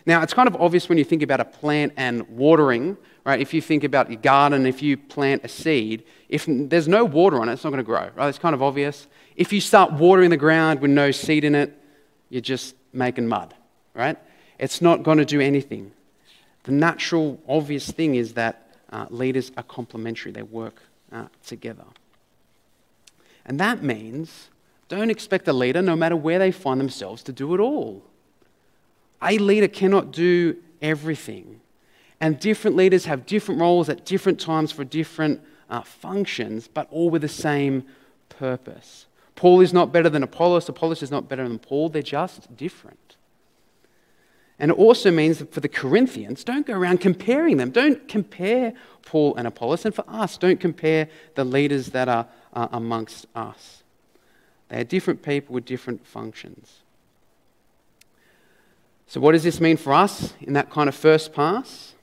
Now, 0.08 0.24
it's 0.24 0.34
kind 0.34 0.48
of 0.48 0.56
obvious 0.56 0.89
when 0.89 0.98
you 0.98 1.04
think 1.04 1.22
about 1.22 1.39
a 1.39 1.46
plant 1.46 1.94
and 1.98 2.27
watering, 2.30 2.98
right? 3.25 3.39
If 3.39 3.54
you 3.54 3.62
think 3.62 3.84
about 3.84 4.10
your 4.10 4.20
garden, 4.20 4.65
if 4.65 4.82
you 4.82 4.98
plant 4.98 5.46
a 5.46 5.48
seed, 5.48 6.04
if 6.30 6.48
there's 6.48 6.88
no 6.88 7.06
water 7.06 7.39
on 7.39 7.48
it, 7.48 7.54
it's 7.54 7.63
not 7.63 7.70
going 7.70 7.77
to 7.77 7.84
grow, 7.84 8.10
right? 8.15 8.27
It's 8.27 8.39
kind 8.39 8.56
of 8.56 8.63
obvious. 8.63 9.06
If 9.36 9.54
you 9.54 9.62
start 9.62 9.94
watering 9.94 10.32
the 10.32 10.38
ground 10.38 10.80
with 10.80 10.89
no 10.89 11.12
seed 11.12 11.44
in 11.44 11.54
it, 11.54 11.80
you're 12.30 12.42
just 12.42 12.74
making 12.92 13.27
mud, 13.27 13.54
right? 13.94 14.18
It's 14.58 14.82
not 14.82 15.04
going 15.04 15.20
to 15.20 15.25
do 15.25 15.39
anything. 15.42 15.92
The 16.63 16.72
natural, 16.72 17.39
obvious 17.48 17.92
thing 17.92 18.15
is 18.15 18.34
that 18.34 18.64
uh, 18.92 19.06
leaders 19.10 19.51
are 19.58 19.63
complementary, 19.63 20.32
they 20.32 20.42
work 20.42 20.82
uh, 21.12 21.25
together. 21.46 21.86
And 23.46 23.60
that 23.60 23.84
means 23.84 24.50
don't 24.88 25.10
expect 25.10 25.48
a 25.48 25.54
leader, 25.54 25.82
no 25.82 25.96
matter 25.96 26.15
where 26.15 26.39
they 26.39 26.51
find 26.51 26.80
themselves, 26.80 27.24
to 27.24 27.32
do 27.32 27.54
it 27.56 27.60
all. 27.60 28.04
A 29.22 29.38
leader 29.38 29.68
cannot 29.68 30.12
do 30.12 30.58
everything. 30.82 31.62
And 32.22 32.39
different 32.39 32.77
leaders 32.77 33.06
have 33.06 33.25
different 33.25 33.60
roles 33.60 33.89
at 33.89 34.06
different 34.06 34.39
times 34.39 34.72
for 34.72 34.84
different 34.84 35.42
uh, 35.70 35.82
functions, 35.82 36.68
but 36.68 36.88
all 36.92 37.10
with 37.10 37.22
the 37.22 37.27
same 37.27 37.84
purpose. 38.30 39.08
Paul 39.36 39.62
is 39.62 39.74
not 39.74 39.92
better 39.92 40.10
than 40.10 40.24
Apollos, 40.24 40.70
Apollos 40.70 41.04
is 41.04 41.12
not 41.12 41.27
better 41.27 41.48
than 41.48 41.60
Paul, 41.60 41.89
they're 41.89 42.01
just 42.01 42.56
different. 42.56 43.05
And 44.58 44.72
it 44.72 44.78
also 44.78 45.12
means 45.12 45.40
that 45.40 45.54
for 45.54 45.60
the 45.60 45.68
Corinthians, 45.68 46.44
don't 46.44 46.66
go 46.66 46.74
around 46.74 47.00
comparing 47.00 47.58
them. 47.58 47.72
Don't 47.72 48.08
compare 48.08 48.74
Paul 49.06 49.36
and 49.36 49.48
Apollos. 49.48 49.86
And 49.86 49.94
for 49.94 50.06
us, 50.08 50.38
don't 50.38 50.60
compare 50.60 51.10
the 51.36 51.44
leaders 51.44 51.88
that 51.88 52.08
are 52.08 52.28
uh, 52.54 52.70
amongst 52.72 53.28
us. 53.36 53.84
They 54.70 54.80
are 54.80 54.86
different 54.86 55.22
people 55.22 55.54
with 55.54 55.66
different 55.66 56.06
functions. 56.08 56.80
So, 59.08 59.20
what 59.20 59.34
does 59.34 59.44
this 59.44 59.62
mean 59.62 59.78
for 59.78 59.94
us 59.94 60.34
in 60.42 60.54
that 60.54 60.70
kind 60.70 60.90
of 60.90 60.96
first 60.96 61.34
pass? 61.34 61.94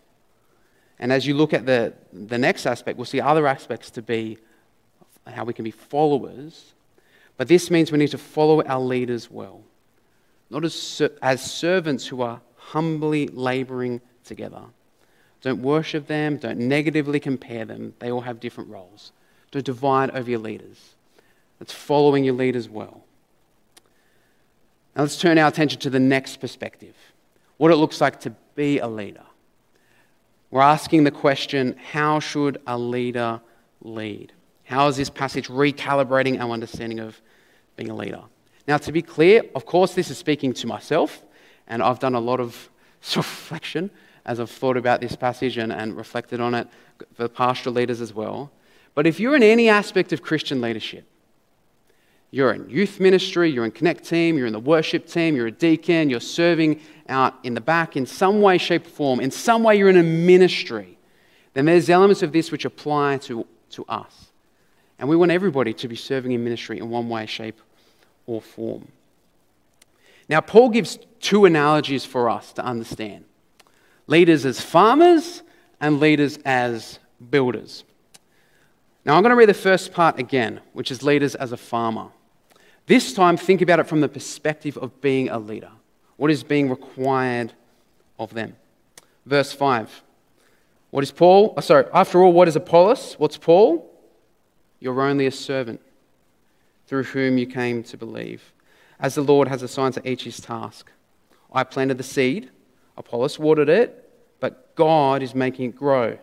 And 0.99 1.13
as 1.13 1.27
you 1.27 1.35
look 1.35 1.53
at 1.53 1.67
the, 1.67 1.95
the 2.13 2.39
next 2.39 2.65
aspect, 2.65 2.97
we'll 2.97 3.07
see 3.07 3.21
other 3.21 3.47
aspects 3.47 3.91
to 3.91 4.03
be 4.03 4.39
how 5.27 5.45
we 5.45 5.53
can 5.53 5.65
be 5.65 5.71
followers. 5.71 6.75
But 7.37 7.49
this 7.49 7.71
means 7.71 7.91
we 7.91 7.99
need 7.99 8.11
to 8.13 8.19
follow 8.19 8.63
our 8.63 8.81
leaders 8.81 9.31
well, 9.31 9.63
not 10.53 10.65
as, 10.65 11.03
as 11.23 11.43
servants 11.43 12.07
who 12.07 12.21
are 12.21 12.41
humbly 12.57 13.27
laboring 13.29 14.01
together. 14.25 14.61
Don't 15.41 15.63
worship 15.63 16.07
them, 16.07 16.37
don't 16.37 16.59
negatively 16.59 17.19
compare 17.19 17.65
them. 17.65 17.95
They 17.99 18.13
all 18.13 18.21
have 18.21 18.39
different 18.39 18.71
roles. 18.71 19.13
Don't 19.51 19.65
divide 19.65 20.11
over 20.11 20.31
your 20.31 20.39
leaders. 20.39 20.95
It's 21.61 21.73
following 21.73 22.23
your 22.23 22.35
leaders 22.35 22.69
well. 22.69 23.03
Now 24.95 25.03
let's 25.03 25.19
turn 25.19 25.39
our 25.39 25.49
attention 25.49 25.81
to 25.81 25.91
the 25.91 26.01
next 26.01 26.37
perspective 26.37 26.95
what 27.57 27.71
it 27.71 27.77
looks 27.77 28.01
like 28.01 28.21
to 28.21 28.31
be 28.55 28.79
a 28.79 28.89
leader. 28.89 29.23
We're 30.51 30.63
asking 30.63 31.05
the 31.05 31.11
question 31.11 31.77
how 31.93 32.19
should 32.19 32.61
a 32.67 32.77
leader 32.77 33.41
lead? 33.83 34.33
How 34.65 34.89
is 34.89 34.97
this 34.97 35.09
passage 35.09 35.49
recalibrating 35.49 36.41
our 36.41 36.51
understanding 36.51 36.99
of 36.99 37.21
being 37.77 37.91
a 37.91 37.95
leader? 37.95 38.23
Now, 38.67 38.77
to 38.79 38.93
be 38.93 39.03
clear, 39.03 39.43
of 39.55 39.67
course, 39.67 39.95
this 39.95 40.11
is 40.11 40.19
speaking 40.19 40.53
to 40.55 40.67
myself, 40.67 41.23
and 41.67 41.83
I've 41.83 41.99
done 41.99 42.15
a 42.15 42.21
lot 42.21 42.41
of 42.41 42.71
reflection 43.17 43.91
as 44.25 44.39
I've 44.39 44.51
thought 44.51 44.77
about 44.77 45.01
this 45.01 45.17
passage 45.17 45.59
and, 45.59 45.73
and 45.73 45.97
reflected 45.97 46.41
on 46.41 46.55
it 46.55 46.69
for 47.15 47.29
pastoral 47.29 47.75
leaders 47.75 48.01
as 48.01 48.15
well. 48.15 48.53
But 48.95 49.07
if 49.07 49.19
you're 49.19 49.35
in 49.35 49.43
any 49.43 49.69
aspect 49.69 50.13
of 50.13 50.23
Christian 50.23 50.61
leadership, 50.61 51.07
you're 52.31 52.53
in 52.53 52.69
youth 52.71 53.01
ministry, 53.01 53.51
you're 53.51 53.65
in 53.65 53.73
Connect 53.73 54.05
team, 54.05 54.39
you're 54.39 54.47
in 54.47 54.53
the 54.53 54.61
worship 54.61 55.07
team, 55.07 55.37
you're 55.37 55.49
a 55.49 55.53
deacon, 55.53 56.09
you're 56.09 56.21
serving 56.21 56.81
out 57.09 57.35
in 57.43 57.55
the 57.55 57.61
back 57.61 57.97
in 57.97 58.07
some 58.07 58.41
way, 58.41 58.59
shape, 58.59 58.87
or 58.87 58.91
form, 58.91 59.21
in 59.21 59.31
some 59.31 59.63
way 59.63 59.77
you're 59.77 59.91
in 59.91 59.99
a 59.99 60.03
ministry, 60.03 60.99
then 61.55 61.67
there's 61.67 61.91
elements 61.91 62.23
of 62.23 62.33
this 62.33 62.51
which 62.51 62.65
apply 62.65 63.19
to, 63.19 63.47
to 63.71 63.85
us. 63.87 64.31
And 64.99 65.09
we 65.09 65.17
want 65.17 65.31
everybody 65.31 65.75
to 65.75 65.89
be 65.89 65.97
serving 65.97 66.33
in 66.33 66.43
ministry 66.43 66.79
in 66.79 66.89
one 66.89 67.09
way, 67.09 67.27
shape, 67.27 67.61
or 68.27 68.41
form. 68.41 68.89
Now, 70.29 70.41
Paul 70.41 70.71
gives 70.71 70.99
two 71.21 71.45
analogies 71.45 72.05
for 72.05 72.31
us 72.31 72.53
to 72.55 72.65
understand 72.65 73.25
leaders 74.07 74.45
as 74.45 74.61
farmers 74.61 75.43
and 75.81 76.01
leaders 76.01 76.39
as 76.45 76.99
builders. 77.31 77.85
Now, 79.05 79.17
I'm 79.17 79.23
going 79.23 79.31
to 79.31 79.37
read 79.37 79.49
the 79.49 79.55
first 79.55 79.93
part 79.93 80.19
again, 80.19 80.61
which 80.73 80.91
is 80.91 81.03
leaders 81.03 81.35
as 81.35 81.53
a 81.53 81.57
farmer. 81.57 82.09
This 82.87 83.13
time, 83.13 83.37
think 83.37 83.61
about 83.63 83.81
it 83.81 83.87
from 83.87 84.01
the 84.01 84.09
perspective 84.09 84.77
of 84.77 85.01
being 85.01 85.29
a 85.29 85.39
leader. 85.39 85.71
What 86.17 86.31
is 86.31 86.43
being 86.45 86.71
required 86.71 87.53
of 88.19 88.33
them? 88.33 88.57
Verse 89.27 89.53
5. 89.53 90.03
What 90.91 91.03
is 91.03 91.11
Paul? 91.11 91.55
Oh, 91.57 91.61
sorry, 91.61 91.87
after 91.93 92.23
all, 92.23 92.33
what 92.33 92.49
is 92.49 92.57
Apollos? 92.57 93.15
What's 93.19 93.37
Paul? 93.37 93.91
You're 94.79 95.01
only 95.01 95.27
a 95.27 95.31
servant 95.31 95.81
through 96.93 97.05
whom 97.05 97.39
you 97.39 97.47
came 97.47 97.83
to 97.83 97.97
believe, 97.97 98.53
as 99.01 99.15
the 99.15 99.23
Lord 99.23 99.49
has 99.49 99.63
assigned 99.63 99.95
to 99.95 100.07
each 100.07 100.25
his 100.25 100.43
task. 100.43 100.93
I 101.51 101.65
planted 101.65 101.97
the 101.97 102.03
seed, 102.03 102.51
Apollos 102.99 103.39
watered 103.39 103.71
it, 103.71 104.11
but 104.41 104.77
God 104.77 105.23
is 105.23 105.35
making 105.35 105.71
it 105.71 105.75
grow. 105.75 106.19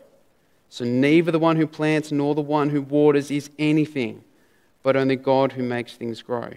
So 0.70 0.86
neither 0.86 1.32
the 1.32 1.40
one 1.40 1.56
who 1.56 1.66
plants 1.66 2.12
nor 2.12 2.36
the 2.36 2.42
one 2.42 2.70
who 2.70 2.84
waters 2.84 3.32
is 3.32 3.50
anything 3.58 4.24
but 4.84 4.96
only 4.96 5.16
God 5.16 5.54
who 5.54 5.64
makes 5.64 5.96
things 5.96 6.22
grow. 6.22 6.52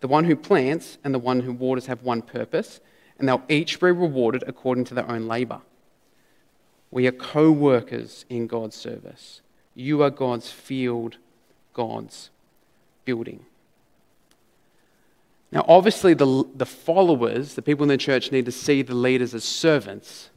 The 0.00 0.08
one 0.08 0.24
who 0.24 0.34
plants 0.34 0.98
and 1.04 1.14
the 1.14 1.20
one 1.20 1.38
who 1.38 1.52
waters 1.52 1.86
have 1.86 2.02
one 2.02 2.22
purpose, 2.22 2.80
and 3.16 3.28
they'll 3.28 3.44
each 3.48 3.78
be 3.78 3.92
rewarded 3.92 4.42
according 4.48 4.86
to 4.86 4.94
their 4.94 5.08
own 5.08 5.28
labor. 5.28 5.60
We 6.90 7.06
are 7.06 7.12
co 7.12 7.52
workers 7.52 8.24
in 8.28 8.48
God's 8.48 8.74
service. 8.74 9.40
You 9.72 10.02
are 10.02 10.10
God's 10.10 10.50
field, 10.50 11.18
God's 11.74 12.30
building. 13.04 13.44
Now, 15.52 15.64
obviously, 15.66 16.14
the, 16.14 16.44
the 16.54 16.66
followers, 16.66 17.54
the 17.54 17.62
people 17.62 17.82
in 17.82 17.88
the 17.88 17.96
church, 17.96 18.30
need 18.30 18.46
to 18.46 18.52
see 18.52 18.82
the 18.82 18.94
leaders 18.94 19.34
as 19.34 19.42
servants. 19.42 20.30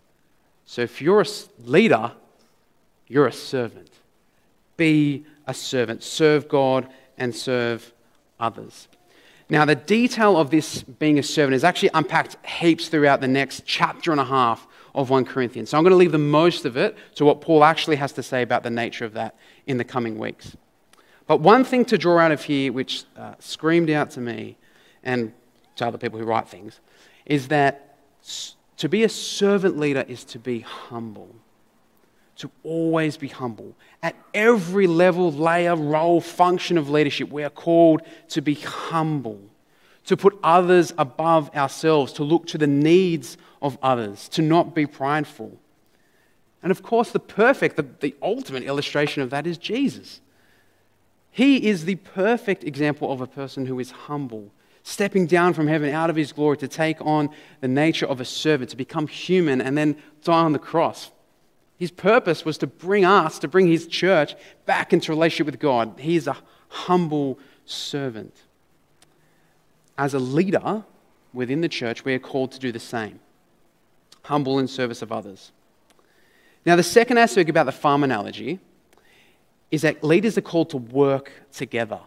So 0.66 0.82
if 0.82 1.02
you're 1.02 1.22
a 1.22 1.26
leader, 1.64 2.14
you're 3.08 3.28
a 3.28 3.34
servant. 3.34 3.92
Be 4.76 5.26
a 5.46 5.54
servant. 5.54 6.02
Serve 6.02 6.48
God 6.48 6.88
and 7.18 7.36
serve 7.36 7.94
others. 8.40 8.88
Now, 9.50 9.66
the 9.66 9.76
detail 9.76 10.38
of 10.38 10.50
this 10.50 10.82
being 10.82 11.20
a 11.20 11.24
servant 11.24 11.54
is 11.54 11.64
actually 11.64 11.92
unpacked 11.94 12.44
heaps 12.46 12.88
throughout 12.88 13.22
the 13.22 13.28
next 13.28 13.66
chapter 13.66 14.12
and 14.12 14.20
a 14.20 14.26
half 14.26 14.66
of 14.96 15.10
1 15.10 15.26
Corinthians. 15.26 15.70
So 15.70 15.78
I'm 15.78 15.84
going 15.84 15.92
to 15.92 15.98
leave 15.98 16.12
the 16.12 16.18
most 16.18 16.66
of 16.66 16.78
it 16.78 16.98
to 17.16 17.26
what 17.26 17.42
Paul 17.42 17.64
actually 17.64 17.98
has 17.98 18.14
to 18.14 18.24
say 18.24 18.42
about 18.42 18.64
the 18.64 18.70
nature 18.70 19.06
of 19.06 19.14
that 19.14 19.36
in 19.68 19.78
the 19.78 19.84
coming 19.84 20.18
weeks. 20.18 20.56
But 21.28 21.40
one 21.40 21.64
thing 21.64 21.86
to 21.86 21.98
draw 21.98 22.20
out 22.20 22.32
of 22.32 22.44
here, 22.44 22.72
which 22.72 23.06
uh, 23.16 23.36
screamed 23.40 23.90
out 23.90 24.12
to 24.12 24.20
me 24.20 24.58
and 25.04 25.34
to 25.78 25.88
other 25.88 25.98
people 25.98 26.20
who 26.20 26.26
write 26.26 26.48
things, 26.48 26.80
is 27.26 27.48
that 27.48 27.98
to 28.78 28.90
be 28.90 29.04
a 29.04 29.10
servant 29.10 29.78
leader 29.78 30.04
is 30.08 30.24
to 30.26 30.40
be 30.40 30.60
humble. 30.60 31.34
To 32.38 32.52
always 32.64 33.16
be 33.16 33.28
humble. 33.28 33.76
At 34.02 34.16
every 34.34 34.88
level, 34.88 35.32
layer, 35.32 35.76
role, 35.76 36.20
function 36.20 36.78
of 36.78 36.90
leadership, 36.90 37.30
we 37.30 37.44
are 37.44 37.50
called 37.50 38.02
to 38.30 38.42
be 38.42 38.56
humble, 38.56 39.40
to 40.06 40.18
put 40.18 40.38
others 40.44 40.94
above 40.98 41.56
ourselves, 41.56 42.12
to 42.14 42.24
look 42.24 42.48
to 42.48 42.58
the 42.58 42.68
needs 42.68 43.38
of 43.62 43.78
others, 43.82 44.28
to 44.30 44.42
not 44.42 44.76
be 44.76 44.86
prideful. 44.86 45.58
And 46.62 46.72
of 46.72 46.82
course, 46.82 47.12
the 47.12 47.20
perfect, 47.20 47.76
the, 47.76 47.86
the 48.00 48.16
ultimate 48.22 48.64
illustration 48.64 49.22
of 49.22 49.30
that 49.30 49.46
is 49.46 49.58
Jesus. 49.58 50.20
He 51.34 51.68
is 51.68 51.86
the 51.86 51.96
perfect 51.96 52.64
example 52.64 53.12
of 53.12 53.20
a 53.20 53.26
person 53.26 53.66
who 53.66 53.80
is 53.80 53.90
humble, 53.90 54.52
stepping 54.84 55.26
down 55.26 55.56
from 55.56 55.66
heaven 55.66 55.90
out 55.90 56.12
of 56.12 56.16
his 56.16 56.32
glory 56.32 56.58
to 56.58 56.68
take 56.68 57.02
on 57.02 57.32
the 57.60 57.68
nature 57.68 58.06
of 58.06 58.22
a 58.22 58.26
servant, 58.26 58.70
to 58.70 58.78
become 58.78 59.08
human, 59.08 59.60
and 59.60 59.76
then 59.76 59.96
die 60.24 60.44
on 60.44 60.54
the 60.54 60.60
cross. 60.60 61.12
His 61.80 61.90
purpose 61.90 62.46
was 62.46 62.60
to 62.60 62.68
bring 62.68 63.04
us, 63.04 63.40
to 63.40 63.48
bring 63.48 63.68
his 63.68 63.88
church 63.88 64.36
back 64.68 64.94
into 64.94 65.12
relationship 65.12 65.48
with 65.48 65.60
God. 65.60 65.96
He 66.00 66.16
is 66.16 66.28
a 66.28 66.38
humble 66.70 67.40
servant. 67.66 68.36
As 69.98 70.14
a 70.14 70.20
leader 70.20 70.84
within 71.34 71.62
the 71.62 71.68
church, 71.68 72.06
we 72.06 72.14
are 72.14 72.20
called 72.20 72.52
to 72.52 72.60
do 72.60 72.72
the 72.72 72.80
same 72.80 73.20
humble 74.26 74.60
in 74.60 74.68
service 74.68 75.02
of 75.02 75.12
others. 75.12 75.52
Now, 76.66 76.78
the 76.78 76.84
second 76.84 77.18
aspect 77.18 77.50
about 77.50 77.66
the 77.66 77.74
farm 77.74 78.04
analogy 78.04 78.60
is 79.74 79.82
that 79.82 80.04
leaders 80.04 80.38
are 80.38 80.42
called 80.42 80.70
to 80.70 80.78
work 80.78 81.32
together 81.52 82.00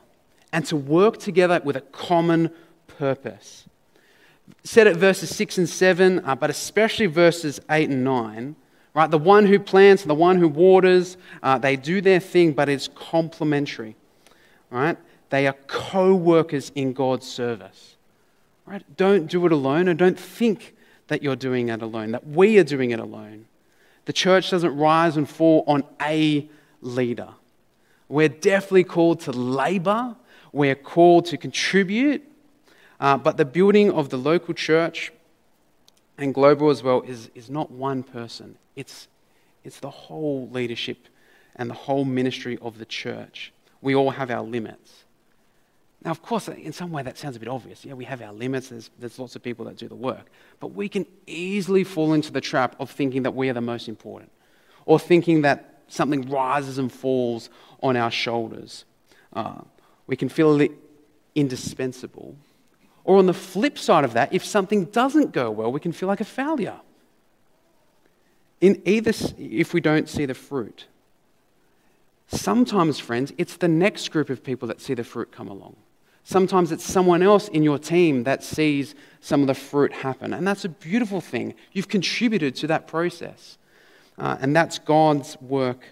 and 0.53 0.65
to 0.65 0.77
work 0.77 1.19
together 1.19 1.61
with 1.65 1.75
a 1.75 1.81
common 1.81 2.49
purpose. 2.87 3.65
Said 4.63 4.87
at 4.87 4.95
verses 4.95 5.35
6 5.35 5.59
and 5.59 5.69
7, 5.69 6.21
uh, 6.25 6.37
but 6.37 6.49
especially 6.49 7.07
verses 7.07 7.59
8 7.69 7.91
and 7.91 8.05
9, 8.05 8.55
right? 8.95 9.11
The 9.11 9.19
one 9.19 9.47
who 9.47 9.59
plants 9.59 10.03
and 10.05 10.11
the 10.11 10.15
one 10.15 10.39
who 10.39 10.47
waters, 10.47 11.17
uh, 11.43 11.59
they 11.59 11.75
do 11.75 12.01
their 12.01 12.21
thing, 12.21 12.53
but 12.53 12.69
it's 12.69 12.87
complementary, 12.95 13.97
right? 14.71 14.97
They 15.31 15.49
are 15.49 15.57
co 15.67 16.15
workers 16.15 16.71
in 16.77 16.93
God's 16.93 17.27
service, 17.27 17.97
right? 18.65 18.85
Don't 18.97 19.27
do 19.27 19.45
it 19.45 19.51
alone 19.51 19.89
and 19.89 19.99
don't 19.99 20.21
think 20.21 20.77
that 21.09 21.21
you're 21.21 21.35
doing 21.35 21.71
it 21.71 21.83
alone, 21.83 22.13
that 22.13 22.29
we 22.29 22.61
are 22.61 22.65
doing 22.65 22.93
it 22.93 23.01
alone. 23.01 23.47
The 24.05 24.13
church 24.13 24.51
doesn't 24.51 24.77
rise 24.77 25.17
and 25.17 25.29
fall 25.29 25.65
on 25.67 25.83
a 26.01 26.49
leader. 26.81 27.31
We're 28.09 28.29
definitely 28.29 28.85
called 28.85 29.21
to 29.21 29.33
labor, 29.33 30.17
we're 30.53 30.75
called 30.75 31.27
to 31.27 31.37
contribute, 31.37 32.23
uh, 33.01 33.19
but 33.19 33.37
the 33.37 33.45
building 33.45 33.91
of 33.91 34.11
the 34.11 34.17
local 34.17 34.55
church 34.55 35.13
and 36.17 36.33
global 36.33 36.71
as 36.71 36.83
well 36.83 37.03
is, 37.03 37.31
is 37.35 37.51
not 37.51 37.71
one 37.71 38.03
person, 38.03 38.57
it's, 38.75 39.09
it's 39.65 39.81
the 39.81 39.91
whole 39.91 40.49
leadership 40.51 41.09
and 41.57 41.69
the 41.69 41.75
whole 41.75 42.05
ministry 42.05 42.59
of 42.63 42.79
the 42.79 42.85
church. 42.85 43.53
We 43.81 43.95
all 43.95 44.11
have 44.11 44.31
our 44.31 44.43
limits. 44.43 45.05
Now, 46.05 46.11
of 46.11 46.23
course, 46.23 46.49
in 46.49 46.73
some 46.73 46.93
way 46.93 47.03
that 47.03 47.19
sounds 47.19 47.37
a 47.37 47.41
bit 47.41 47.49
obvious. 47.49 47.85
Yeah, 47.85 47.95
we 47.95 48.05
have 48.05 48.23
our 48.23 48.33
limits, 48.33 48.69
there's, 48.69 48.91
there's 48.99 49.19
lots 49.19 49.35
of 49.35 49.43
people 49.43 49.65
that 49.65 49.77
do 49.77 49.89
the 49.89 49.95
work. 49.95 50.27
But 50.61 50.69
we 50.69 50.89
can 50.89 51.07
easily 51.27 51.83
fall 51.83 52.13
into 52.13 52.31
the 52.31 52.41
trap 52.41 52.77
of 52.79 52.91
thinking 52.91 53.25
that 53.25 53.35
we 53.35 53.49
are 53.49 53.55
the 53.55 53.61
most 53.61 53.89
important 53.89 54.31
or 54.85 55.01
thinking 55.01 55.43
that 55.43 55.76
something 55.89 56.29
rises 56.29 56.79
and 56.79 56.93
falls 56.93 57.51
on 57.83 57.97
our 57.97 58.11
shoulders. 58.11 58.85
Uh, 59.33 59.61
we 60.07 60.17
can 60.17 60.29
feel 60.29 60.61
indispensable. 61.35 62.37
Or 63.05 63.19
on 63.19 63.27
the 63.27 63.35
flip 63.35 63.79
side 63.79 64.05
of 64.05 64.15
that, 64.15 64.33
if 64.33 64.45
something 64.45 64.87
doesn't 64.87 65.33
go 65.33 65.51
well, 65.51 65.71
we 65.71 65.81
can 65.81 65.93
feel 65.93 66.09
like 66.09 66.21
a 66.21 66.25
failure. 66.25 66.81
In 68.61 68.83
either, 68.85 69.13
if 69.39 69.73
we 69.73 69.81
don't 69.81 70.09
see 70.09 70.27
the 70.27 70.35
fruit. 70.35 70.87
Sometimes, 72.29 72.99
friends, 72.99 73.33
it's 73.39 73.57
the 73.57 73.69
next 73.69 74.11
group 74.11 74.31
of 74.31 74.43
people 74.43 74.67
that 74.69 74.81
see 74.81 74.95
the 74.95 75.05
fruit 75.05 75.31
come 75.31 75.49
along. 75.49 75.77
Sometimes 76.25 76.73
it's 76.73 76.83
someone 76.83 77.23
else 77.23 77.47
in 77.47 77.63
your 77.63 77.79
team 77.79 78.25
that 78.25 78.43
sees 78.43 78.97
some 79.21 79.43
of 79.43 79.47
the 79.47 79.55
fruit 79.55 79.93
happen. 79.93 80.33
And 80.35 80.45
that's 80.45 80.65
a 80.65 80.69
beautiful 80.69 81.21
thing. 81.21 81.55
You've 81.73 81.87
contributed 81.87 82.57
to 82.57 82.67
that 82.67 82.89
process. 82.89 83.59
Uh, 84.19 84.37
and 84.41 84.55
that's 84.55 84.79
God's 84.79 85.37
work 85.41 85.85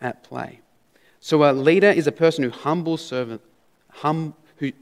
at 0.00 0.22
play. 0.22 0.60
So 1.20 1.50
a 1.50 1.52
leader 1.52 1.90
is 1.90 2.06
a 2.06 2.12
person 2.12 2.44
who 2.44 2.50
humbles 2.50 3.04
servant, 3.04 3.40
hum, 3.90 4.34
who 4.56 4.72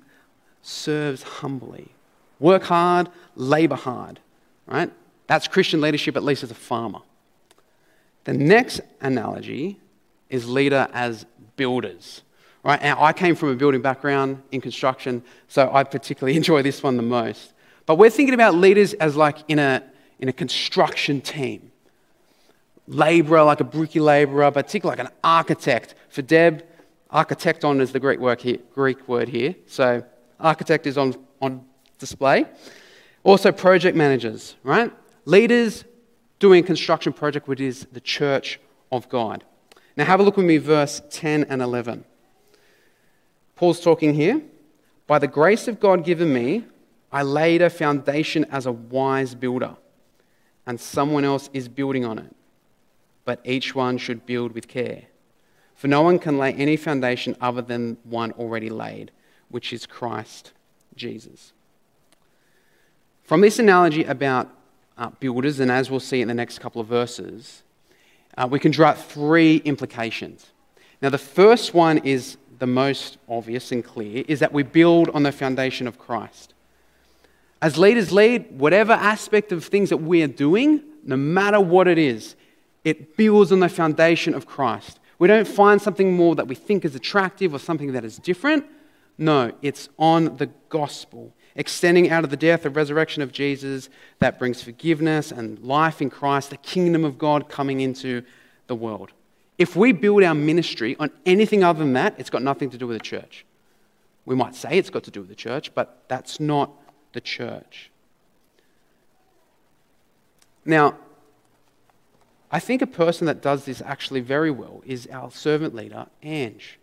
serves 0.62 1.22
humbly. 1.22 1.88
Work 2.38 2.64
hard, 2.64 3.08
labor 3.34 3.76
hard. 3.76 4.20
Right? 4.66 4.92
That's 5.26 5.48
Christian 5.48 5.80
leadership, 5.80 6.16
at 6.16 6.22
least 6.22 6.42
as 6.42 6.50
a 6.50 6.54
farmer. 6.54 7.00
The 8.24 8.34
next 8.34 8.80
analogy 9.00 9.78
is 10.28 10.48
leader 10.48 10.88
as 10.92 11.24
builders. 11.56 12.22
Right? 12.62 12.80
And 12.82 12.98
I 12.98 13.12
came 13.12 13.36
from 13.36 13.50
a 13.50 13.54
building 13.54 13.80
background 13.80 14.42
in 14.50 14.60
construction, 14.60 15.22
so 15.48 15.70
I 15.72 15.84
particularly 15.84 16.36
enjoy 16.42 16.62
this 16.62 16.82
one 16.82 16.96
the 16.96 17.02
most. 17.02 17.52
But 17.86 17.96
we're 17.96 18.10
thinking 18.10 18.34
about 18.34 18.54
leaders 18.54 18.92
as 18.94 19.16
like 19.16 19.38
in 19.48 19.58
a, 19.58 19.82
in 20.18 20.28
a 20.28 20.32
construction 20.32 21.20
team. 21.20 21.70
Labourer, 22.88 23.42
like 23.42 23.60
a 23.60 23.64
brickie 23.64 24.00
labourer, 24.00 24.50
but 24.50 24.66
particularly 24.66 24.98
like 24.98 25.08
an 25.08 25.14
architect. 25.24 25.94
For 26.08 26.22
Deb, 26.22 26.64
architecton 27.12 27.80
is 27.80 27.92
the 27.92 28.00
Greek 28.00 28.20
word 28.20 28.40
here. 28.40 28.58
Greek 28.74 29.08
word 29.08 29.28
here. 29.28 29.54
So 29.66 30.04
architect 30.38 30.86
is 30.86 30.96
on, 30.96 31.14
on 31.40 31.64
display. 31.98 32.46
Also 33.24 33.50
project 33.50 33.96
managers, 33.96 34.56
right? 34.62 34.92
Leaders 35.24 35.84
doing 36.38 36.62
a 36.62 36.66
construction 36.66 37.12
project, 37.12 37.48
which 37.48 37.60
is 37.60 37.86
the 37.92 38.00
church 38.00 38.60
of 38.92 39.08
God. 39.08 39.42
Now 39.96 40.04
have 40.04 40.20
a 40.20 40.22
look 40.22 40.36
with 40.36 40.46
me, 40.46 40.58
verse 40.58 41.02
10 41.10 41.44
and 41.44 41.62
11. 41.62 42.04
Paul's 43.56 43.80
talking 43.80 44.14
here. 44.14 44.42
By 45.06 45.18
the 45.18 45.28
grace 45.28 45.66
of 45.68 45.80
God 45.80 46.04
given 46.04 46.32
me, 46.32 46.64
I 47.10 47.22
laid 47.22 47.62
a 47.62 47.70
foundation 47.70 48.44
as 48.50 48.66
a 48.66 48.72
wise 48.72 49.34
builder, 49.34 49.76
and 50.66 50.78
someone 50.78 51.24
else 51.24 51.48
is 51.54 51.68
building 51.68 52.04
on 52.04 52.18
it. 52.18 52.35
But 53.26 53.40
each 53.44 53.74
one 53.74 53.98
should 53.98 54.24
build 54.24 54.52
with 54.52 54.68
care. 54.68 55.02
For 55.74 55.88
no 55.88 56.00
one 56.00 56.18
can 56.18 56.38
lay 56.38 56.54
any 56.54 56.78
foundation 56.78 57.36
other 57.38 57.60
than 57.60 57.98
one 58.04 58.32
already 58.32 58.70
laid, 58.70 59.10
which 59.50 59.74
is 59.74 59.84
Christ 59.84 60.52
Jesus. 60.96 61.52
From 63.22 63.42
this 63.42 63.58
analogy 63.58 64.04
about 64.04 64.48
uh, 64.96 65.10
builders, 65.20 65.60
and 65.60 65.70
as 65.70 65.90
we'll 65.90 66.00
see 66.00 66.22
in 66.22 66.28
the 66.28 66.34
next 66.34 66.60
couple 66.60 66.80
of 66.80 66.86
verses, 66.86 67.62
uh, 68.38 68.48
we 68.50 68.58
can 68.58 68.70
draw 68.70 68.92
three 68.92 69.56
implications. 69.58 70.46
Now, 71.02 71.10
the 71.10 71.18
first 71.18 71.74
one 71.74 71.98
is 71.98 72.38
the 72.58 72.66
most 72.66 73.18
obvious 73.28 73.72
and 73.72 73.84
clear 73.84 74.24
is 74.28 74.40
that 74.40 74.52
we 74.52 74.62
build 74.62 75.10
on 75.10 75.24
the 75.24 75.32
foundation 75.32 75.86
of 75.86 75.98
Christ. 75.98 76.54
As 77.60 77.76
leaders 77.76 78.12
lead, 78.12 78.58
whatever 78.58 78.92
aspect 78.92 79.52
of 79.52 79.64
things 79.64 79.90
that 79.90 79.98
we 79.98 80.22
are 80.22 80.28
doing, 80.28 80.82
no 81.04 81.16
matter 81.16 81.60
what 81.60 81.88
it 81.88 81.98
is, 81.98 82.36
it 82.86 83.16
builds 83.16 83.50
on 83.50 83.58
the 83.58 83.68
foundation 83.68 84.32
of 84.32 84.46
Christ. 84.46 85.00
We 85.18 85.26
don't 85.26 85.48
find 85.48 85.82
something 85.82 86.16
more 86.16 86.36
that 86.36 86.46
we 86.46 86.54
think 86.54 86.84
is 86.84 86.94
attractive 86.94 87.52
or 87.52 87.58
something 87.58 87.90
that 87.92 88.04
is 88.04 88.16
different. 88.16 88.64
No, 89.18 89.50
it's 89.60 89.88
on 89.98 90.36
the 90.36 90.46
gospel, 90.68 91.34
extending 91.56 92.10
out 92.10 92.22
of 92.22 92.30
the 92.30 92.36
death 92.36 92.64
and 92.64 92.76
resurrection 92.76 93.22
of 93.24 93.32
Jesus 93.32 93.88
that 94.20 94.38
brings 94.38 94.62
forgiveness 94.62 95.32
and 95.32 95.58
life 95.58 96.00
in 96.00 96.10
Christ, 96.10 96.50
the 96.50 96.58
kingdom 96.58 97.04
of 97.04 97.18
God 97.18 97.48
coming 97.48 97.80
into 97.80 98.22
the 98.68 98.76
world. 98.76 99.10
If 99.58 99.74
we 99.74 99.90
build 99.90 100.22
our 100.22 100.34
ministry 100.34 100.94
on 101.00 101.10
anything 101.24 101.64
other 101.64 101.80
than 101.80 101.94
that, 101.94 102.14
it's 102.18 102.30
got 102.30 102.42
nothing 102.42 102.70
to 102.70 102.78
do 102.78 102.86
with 102.86 102.98
the 102.98 103.04
church. 103.04 103.44
We 104.26 104.36
might 104.36 104.54
say 104.54 104.78
it's 104.78 104.90
got 104.90 105.02
to 105.04 105.10
do 105.10 105.20
with 105.20 105.28
the 105.28 105.34
church, 105.34 105.74
but 105.74 106.04
that's 106.06 106.38
not 106.38 106.70
the 107.14 107.20
church. 107.20 107.90
Now, 110.64 110.96
I 112.50 112.60
think 112.60 112.82
a 112.82 112.86
person 112.86 113.26
that 113.26 113.42
does 113.42 113.64
this 113.64 113.82
actually 113.84 114.20
very 114.20 114.50
well 114.50 114.82
is 114.86 115.08
our 115.10 115.30
servant 115.30 115.74
leader, 115.74 116.06
Ange. 116.22 116.78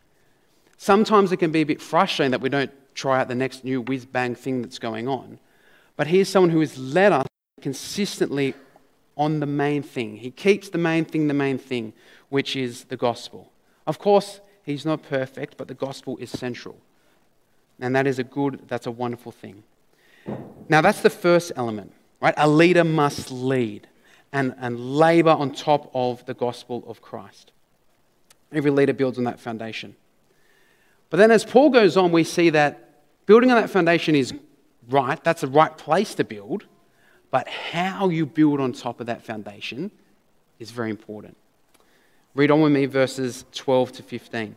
Sometimes 0.78 1.32
it 1.32 1.38
can 1.38 1.52
be 1.52 1.62
a 1.62 1.66
bit 1.66 1.82
frustrating 1.82 2.32
that 2.32 2.42
we 2.42 2.50
don't 2.50 2.72
try 2.94 3.22
out 3.22 3.28
the 3.28 3.36
next 3.36 3.64
new 3.64 3.82
whiz 3.82 4.06
bang 4.06 4.36
thing 4.36 4.62
that's 4.62 4.80
going 4.80 5.08
on. 5.08 5.40
But 5.96 6.08
here's 6.08 6.30
someone 6.30 6.50
who 6.50 6.60
has 6.60 6.78
led 6.78 7.12
us 7.12 7.28
consistently 7.62 8.54
on 9.16 9.40
the 9.40 9.46
main 9.46 9.84
thing. 9.84 10.18
He 10.18 10.32
keeps 10.32 10.70
the 10.70 10.78
main 10.78 11.06
thing 11.06 11.28
the 11.28 11.34
main 11.34 11.58
thing, 11.58 11.94
which 12.30 12.56
is 12.56 12.86
the 12.86 12.98
gospel. 12.98 13.52
Of 13.88 14.00
course, 14.00 14.42
he's 14.64 14.86
not 14.86 15.04
perfect, 15.04 15.58
but 15.58 15.68
the 15.68 15.74
gospel 15.74 16.18
is 16.18 16.30
central. 16.30 16.78
And 17.80 17.96
that 17.96 18.08
is 18.08 18.20
a 18.20 18.24
good, 18.24 18.62
that's 18.68 18.88
a 18.88 18.92
wonderful 18.92 19.32
thing. 19.32 19.64
Now, 20.70 20.82
that's 20.82 21.02
the 21.02 21.10
first 21.10 21.52
element, 21.56 21.94
right? 22.22 22.34
A 22.38 22.50
leader 22.50 22.84
must 22.84 23.32
lead 23.32 23.88
and, 24.34 24.56
and 24.60 24.98
labor 24.98 25.30
on 25.30 25.52
top 25.52 25.90
of 25.94 26.26
the 26.26 26.34
gospel 26.34 26.84
of 26.88 27.02
Christ. 27.02 27.52
Every 28.52 28.72
leader 28.72 28.94
builds 28.94 29.18
on 29.18 29.24
that 29.24 29.40
foundation. 29.40 29.96
But 31.10 31.18
then 31.18 31.30
as 31.32 31.46
Paul 31.46 31.70
goes 31.70 31.96
on, 31.96 32.12
we 32.12 32.24
see 32.24 32.50
that 32.50 33.00
building 33.28 33.52
on 33.52 33.62
that 33.62 33.70
foundation 33.70 34.16
is 34.16 34.34
right, 34.90 35.24
that's 35.24 35.42
the 35.42 35.48
right 35.48 35.78
place 35.78 36.16
to 36.16 36.24
build, 36.24 36.66
but 37.30 37.48
how 37.48 38.10
you 38.10 38.26
build 38.26 38.60
on 38.60 38.74
top 38.74 39.00
of 39.00 39.06
that 39.06 39.24
foundation 39.24 39.92
is 40.60 40.72
very 40.72 40.90
important. 40.90 41.38
Read 42.36 42.50
on 42.50 42.62
with 42.62 42.72
me 42.72 42.88
verses 42.88 43.46
12 43.54 43.92
to 43.94 44.04
15. 44.04 44.56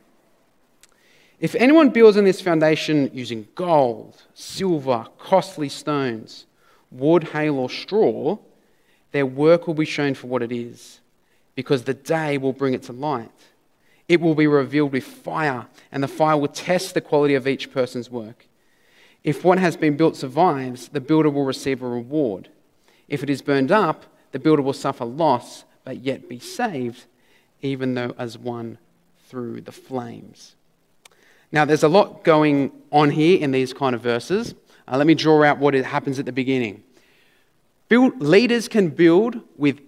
If 1.39 1.55
anyone 1.55 1.91
builds 1.91 2.17
on 2.17 2.25
this 2.25 2.41
foundation 2.41 3.11
using 3.13 3.47
gold, 3.55 4.23
silver, 4.33 5.07
costly 5.19 5.69
stones, 5.69 6.47
wood, 6.91 7.25
hay, 7.25 7.51
or 7.51 7.69
straw, 7.69 8.39
their 9.13 9.27
work 9.27 9.67
will 9.67 9.75
be 9.75 9.85
shown 9.85 10.15
for 10.15 10.27
what 10.27 10.43
it 10.43 10.53
is, 10.53 11.01
because 11.55 11.85
the 11.85 11.95
day 11.95 12.39
will 12.39 12.53
bring 12.53 12.75
it 12.75 12.83
to 12.85 12.93
light. 12.93 13.31
It 14.09 14.21
will 14.21 14.35
be 14.35 14.47
revealed 14.47 14.93
with 14.93 15.05
fire, 15.05 15.67
and 15.91 16.03
the 16.03 16.09
fire 16.09 16.37
will 16.37 16.49
test 16.49 16.95
the 16.95 17.01
quality 17.01 17.35
of 17.35 17.49
each 17.49 17.73
person's 17.73 18.11
work. 18.11 18.47
If 19.25 19.45
what 19.45 19.59
has 19.59 19.77
been 19.77 19.97
built 19.97 20.17
survives, 20.17 20.89
the 20.89 21.01
builder 21.01 21.31
will 21.31 21.45
receive 21.45 21.83
a 21.83 21.89
reward. 21.89 22.49
If 23.09 23.23
it 23.23 23.31
is 23.31 23.43
burned 23.43 23.73
up, 23.73 24.05
the 24.33 24.39
builder 24.39 24.63
will 24.63 24.73
suffer 24.73 25.05
loss, 25.05 25.65
but 25.85 25.99
yet 25.99 26.29
be 26.29 26.39
saved, 26.39 27.05
even 27.63 27.95
though 27.95 28.15
as 28.19 28.39
one 28.39 28.79
through 29.29 29.63
the 29.63 29.73
flames. 29.73 30.55
Now, 31.51 31.65
there's 31.65 31.83
a 31.83 31.89
lot 31.89 32.23
going 32.23 32.71
on 32.93 33.11
here 33.11 33.41
in 33.41 33.51
these 33.51 33.73
kind 33.73 33.95
of 33.95 34.01
verses. 34.01 34.55
Uh, 34.87 34.97
let 34.97 35.07
me 35.07 35.15
draw 35.15 35.43
out 35.43 35.59
what 35.59 35.75
happens 35.75 36.19
at 36.19 36.27
the 36.27 36.33
beginning. 36.33 36.83
Build, 37.89 38.21
leaders 38.21 38.69
can 38.69 38.89
build 38.89 39.41
with 39.57 39.81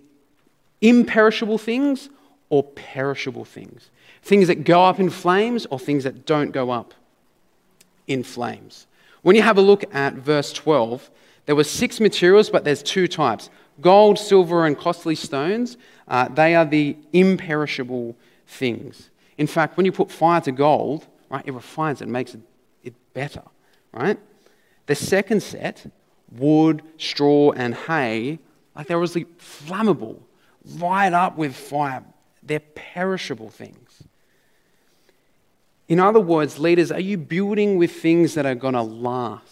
imperishable 0.80 1.58
things 1.58 2.10
or 2.48 2.62
perishable 2.62 3.44
things. 3.44 3.90
Things 4.22 4.46
that 4.48 4.64
go 4.64 4.84
up 4.84 5.00
in 5.00 5.10
flames 5.10 5.66
or 5.66 5.78
things 5.78 6.04
that 6.04 6.26
don't 6.26 6.52
go 6.52 6.70
up 6.70 6.94
in 8.06 8.22
flames. 8.22 8.86
When 9.22 9.36
you 9.36 9.42
have 9.42 9.58
a 9.58 9.62
look 9.62 9.84
at 9.94 10.14
verse 10.14 10.52
12, 10.52 11.10
there 11.46 11.56
were 11.56 11.64
six 11.64 12.00
materials, 12.00 12.50
but 12.50 12.64
there's 12.64 12.82
two 12.82 13.08
types 13.08 13.50
gold, 13.80 14.18
silver, 14.18 14.66
and 14.66 14.76
costly 14.76 15.14
stones. 15.14 15.76
Uh, 16.08 16.28
they 16.28 16.54
are 16.54 16.64
the 16.64 16.96
imperishable 17.12 18.16
things. 18.46 19.10
In 19.36 19.46
fact, 19.46 19.76
when 19.76 19.86
you 19.86 19.92
put 19.92 20.10
fire 20.10 20.40
to 20.40 20.52
gold, 20.52 21.06
right, 21.30 21.46
it 21.46 21.52
refines 21.52 22.02
it, 22.02 22.08
makes 22.08 22.34
it, 22.34 22.40
it 22.82 22.94
better, 23.14 23.42
right? 23.92 24.18
The 24.86 24.94
second 24.94 25.42
set, 25.42 25.86
wood, 26.32 26.82
straw, 26.98 27.52
and 27.52 27.74
hay, 27.74 28.38
like 28.74 28.86
they're 28.86 28.96
obviously 28.96 29.24
flammable, 29.38 30.18
light 30.78 31.12
up 31.12 31.36
with 31.36 31.54
fire. 31.54 32.04
They're 32.42 32.60
perishable 32.60 33.50
things. 33.50 34.02
In 35.88 35.98
other 36.00 36.20
words, 36.20 36.58
leaders, 36.58 36.92
are 36.92 37.00
you 37.00 37.16
building 37.16 37.78
with 37.78 37.92
things 37.92 38.34
that 38.34 38.44
are 38.44 38.54
going 38.54 38.74
to 38.74 38.82
last? 38.82 39.42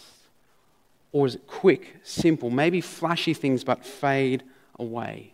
Or 1.13 1.27
is 1.27 1.37
it 1.37 1.47
quick, 1.47 1.97
simple, 2.03 2.51
maybe 2.51 2.83
flashy 2.83 3.33
things 3.33 3.65
but 3.65 3.85
fade 3.85 4.43
away? 4.79 5.33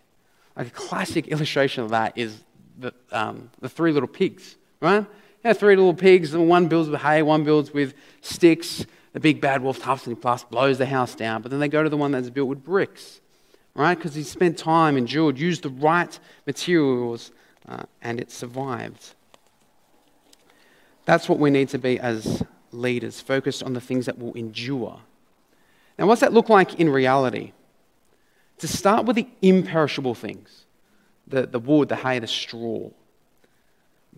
Like 0.56 0.68
a 0.68 0.70
classic 0.70 1.26
illustration 1.28 1.82
of 1.82 1.90
that 1.90 2.16
is 2.16 2.44
the, 2.78 2.94
um, 3.10 3.50
the 3.60 3.68
three 3.68 3.92
little 3.92 4.08
pigs, 4.08 4.56
right? 4.80 5.04
Yeah, 5.44 5.54
three 5.54 5.74
little 5.74 5.94
pigs, 5.94 6.34
and 6.34 6.48
one 6.48 6.68
builds 6.68 6.88
with 6.88 7.00
hay, 7.00 7.22
one 7.22 7.42
builds 7.42 7.72
with 7.72 7.94
sticks. 8.20 8.86
The 9.12 9.20
big 9.20 9.40
bad 9.40 9.62
wolf 9.62 9.86
and 10.06 10.20
plus 10.20 10.44
blows 10.44 10.78
the 10.78 10.86
house 10.86 11.14
down, 11.14 11.42
but 11.42 11.50
then 11.50 11.60
they 11.60 11.68
go 11.68 11.82
to 11.82 11.88
the 11.88 11.96
one 11.96 12.12
that's 12.12 12.30
built 12.30 12.48
with 12.48 12.64
bricks, 12.64 13.20
right? 13.74 13.96
Because 13.96 14.14
he 14.14 14.22
spent 14.22 14.56
time, 14.56 14.96
endured, 14.96 15.38
used 15.38 15.62
the 15.62 15.68
right 15.68 16.18
materials, 16.46 17.30
uh, 17.68 17.82
and 18.00 18.20
it 18.20 18.30
survived. 18.30 19.14
That's 21.04 21.28
what 21.28 21.38
we 21.38 21.50
need 21.50 21.68
to 21.70 21.78
be 21.78 21.98
as 21.98 22.42
leaders, 22.70 23.20
focused 23.20 23.62
on 23.62 23.74
the 23.74 23.80
things 23.80 24.06
that 24.06 24.18
will 24.18 24.32
endure. 24.32 25.00
Now, 25.98 26.06
what's 26.06 26.20
that 26.22 26.32
look 26.32 26.48
like 26.48 26.80
in 26.80 26.88
reality? 26.88 27.52
To 28.58 28.68
start 28.68 29.04
with 29.04 29.16
the 29.16 29.28
imperishable 29.42 30.14
things 30.14 30.64
the, 31.26 31.46
the 31.46 31.58
wood, 31.58 31.88
the 31.88 31.96
hay, 31.96 32.18
the 32.18 32.26
straw. 32.26 32.90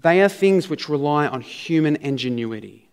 They 0.01 0.21
are 0.23 0.29
things 0.29 0.69
which 0.69 0.89
rely 0.89 1.27
on 1.27 1.41
human 1.41 1.97
ingenuity, 1.97 2.89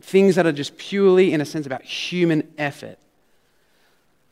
things 0.00 0.34
that 0.34 0.46
are 0.46 0.52
just 0.52 0.76
purely, 0.76 1.32
in 1.32 1.40
a 1.40 1.44
sense, 1.44 1.66
about 1.66 1.82
human 1.82 2.46
effort. 2.58 2.98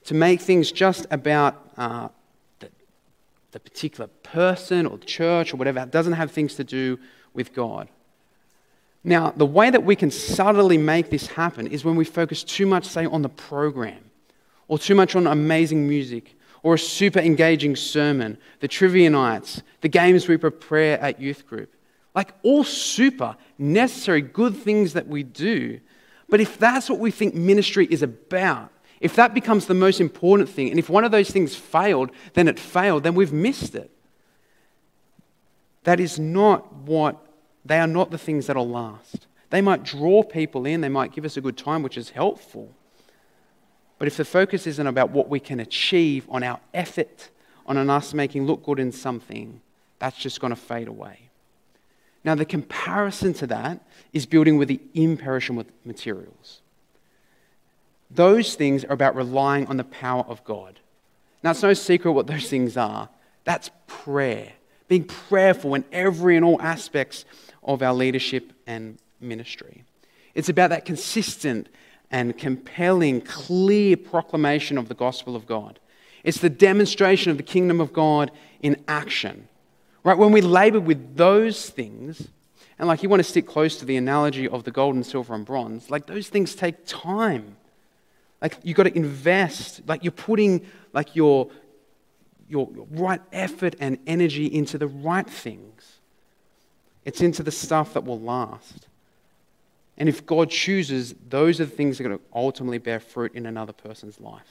To 0.04 0.14
make 0.14 0.40
things 0.40 0.70
just 0.70 1.06
about 1.10 1.70
uh, 1.76 2.08
the, 2.60 2.68
the 3.52 3.60
particular 3.60 4.08
person 4.22 4.86
or 4.86 4.98
church 4.98 5.54
or 5.54 5.56
whatever, 5.56 5.80
it 5.80 5.90
doesn't 5.90 6.12
have 6.12 6.30
things 6.30 6.54
to 6.56 6.64
do 6.64 6.98
with 7.32 7.54
God. 7.54 7.88
Now, 9.02 9.32
the 9.36 9.46
way 9.46 9.70
that 9.70 9.84
we 9.84 9.96
can 9.96 10.10
subtly 10.10 10.78
make 10.78 11.10
this 11.10 11.26
happen 11.26 11.66
is 11.66 11.84
when 11.84 11.96
we 11.96 12.04
focus 12.04 12.42
too 12.42 12.66
much, 12.66 12.86
say, 12.86 13.04
on 13.04 13.22
the 13.22 13.28
program, 13.28 14.10
or 14.68 14.78
too 14.78 14.94
much 14.94 15.14
on 15.14 15.26
amazing 15.26 15.86
music, 15.86 16.36
or 16.62 16.74
a 16.74 16.78
super 16.78 17.18
engaging 17.18 17.76
sermon, 17.76 18.38
the 18.60 18.68
trivia 18.68 19.10
nights, 19.10 19.62
the 19.82 19.88
games 19.88 20.26
we 20.26 20.38
prepare 20.38 20.98
at 21.00 21.20
youth 21.20 21.46
group. 21.46 21.74
Like 22.14 22.32
all 22.42 22.64
super 22.64 23.36
necessary 23.58 24.20
good 24.20 24.56
things 24.56 24.92
that 24.92 25.08
we 25.08 25.22
do. 25.22 25.80
But 26.28 26.40
if 26.40 26.58
that's 26.58 26.88
what 26.88 27.00
we 27.00 27.10
think 27.10 27.34
ministry 27.34 27.86
is 27.90 28.02
about, 28.02 28.70
if 29.00 29.16
that 29.16 29.34
becomes 29.34 29.66
the 29.66 29.74
most 29.74 30.00
important 30.00 30.48
thing, 30.48 30.70
and 30.70 30.78
if 30.78 30.88
one 30.88 31.04
of 31.04 31.10
those 31.10 31.30
things 31.30 31.54
failed, 31.54 32.10
then 32.34 32.48
it 32.48 32.58
failed, 32.58 33.02
then 33.02 33.14
we've 33.14 33.32
missed 33.32 33.74
it. 33.74 33.90
That 35.82 36.00
is 36.00 36.18
not 36.18 36.72
what 36.72 37.20
they 37.64 37.78
are 37.78 37.86
not 37.86 38.10
the 38.10 38.18
things 38.18 38.46
that'll 38.46 38.68
last. 38.68 39.26
They 39.50 39.60
might 39.60 39.84
draw 39.84 40.22
people 40.22 40.66
in, 40.66 40.80
they 40.80 40.88
might 40.88 41.12
give 41.12 41.24
us 41.24 41.36
a 41.36 41.40
good 41.40 41.56
time, 41.56 41.82
which 41.82 41.98
is 41.98 42.10
helpful. 42.10 42.72
But 43.98 44.08
if 44.08 44.16
the 44.16 44.24
focus 44.24 44.66
isn't 44.66 44.86
about 44.86 45.10
what 45.10 45.28
we 45.28 45.40
can 45.40 45.60
achieve 45.60 46.26
on 46.28 46.42
our 46.42 46.60
effort, 46.72 47.30
on 47.66 47.78
us 47.88 48.12
making 48.12 48.46
look 48.46 48.64
good 48.64 48.78
in 48.78 48.92
something, 48.92 49.60
that's 49.98 50.16
just 50.16 50.40
going 50.40 50.50
to 50.50 50.56
fade 50.60 50.88
away. 50.88 51.30
Now, 52.24 52.34
the 52.34 52.46
comparison 52.46 53.34
to 53.34 53.46
that 53.48 53.80
is 54.12 54.24
building 54.24 54.56
with 54.56 54.68
the 54.68 54.80
imperishable 54.94 55.64
materials. 55.84 56.60
Those 58.10 58.54
things 58.54 58.84
are 58.84 58.92
about 58.92 59.14
relying 59.14 59.66
on 59.66 59.76
the 59.76 59.84
power 59.84 60.24
of 60.26 60.42
God. 60.44 60.80
Now, 61.42 61.50
it's 61.50 61.62
no 61.62 61.74
secret 61.74 62.12
what 62.12 62.26
those 62.26 62.48
things 62.48 62.76
are. 62.76 63.10
That's 63.44 63.70
prayer, 63.86 64.52
being 64.88 65.04
prayerful 65.04 65.74
in 65.74 65.84
every 65.92 66.36
and 66.36 66.44
all 66.44 66.60
aspects 66.62 67.26
of 67.62 67.82
our 67.82 67.92
leadership 67.92 68.52
and 68.66 68.98
ministry. 69.20 69.84
It's 70.34 70.48
about 70.48 70.70
that 70.70 70.86
consistent 70.86 71.68
and 72.10 72.36
compelling, 72.38 73.20
clear 73.20 73.96
proclamation 73.96 74.78
of 74.78 74.88
the 74.88 74.94
gospel 74.94 75.36
of 75.36 75.46
God. 75.46 75.78
It's 76.22 76.38
the 76.38 76.50
demonstration 76.50 77.30
of 77.30 77.36
the 77.36 77.42
kingdom 77.42 77.80
of 77.80 77.92
God 77.92 78.30
in 78.62 78.82
action. 78.88 79.48
Right? 80.04 80.16
When 80.18 80.32
we 80.32 80.42
labor 80.42 80.80
with 80.80 81.16
those 81.16 81.70
things, 81.70 82.28
and 82.78 82.86
like 82.86 83.02
you 83.02 83.08
want 83.08 83.20
to 83.20 83.28
stick 83.28 83.46
close 83.46 83.78
to 83.78 83.84
the 83.84 83.96
analogy 83.96 84.46
of 84.46 84.64
the 84.64 84.70
gold 84.70 84.94
and 84.94 85.04
silver 85.04 85.34
and 85.34 85.44
bronze, 85.44 85.90
like 85.90 86.06
those 86.06 86.28
things 86.28 86.54
take 86.54 86.86
time. 86.86 87.56
Like 88.42 88.58
you've 88.62 88.76
got 88.76 88.84
to 88.84 88.94
invest, 88.94 89.80
like 89.86 90.04
you're 90.04 90.12
putting 90.12 90.66
like 90.92 91.16
your, 91.16 91.48
your 92.48 92.68
right 92.90 93.20
effort 93.32 93.74
and 93.80 93.98
energy 94.06 94.46
into 94.46 94.76
the 94.76 94.86
right 94.86 95.28
things. 95.28 95.98
It's 97.06 97.20
into 97.20 97.42
the 97.42 97.50
stuff 97.50 97.94
that 97.94 98.04
will 98.04 98.20
last. 98.20 98.86
And 99.96 100.08
if 100.08 100.26
God 100.26 100.50
chooses, 100.50 101.14
those 101.28 101.60
are 101.60 101.64
the 101.64 101.70
things 101.70 101.96
that 101.96 102.04
are 102.04 102.08
going 102.08 102.18
to 102.18 102.24
ultimately 102.34 102.78
bear 102.78 103.00
fruit 103.00 103.34
in 103.34 103.46
another 103.46 103.72
person's 103.72 104.20
life. 104.20 104.42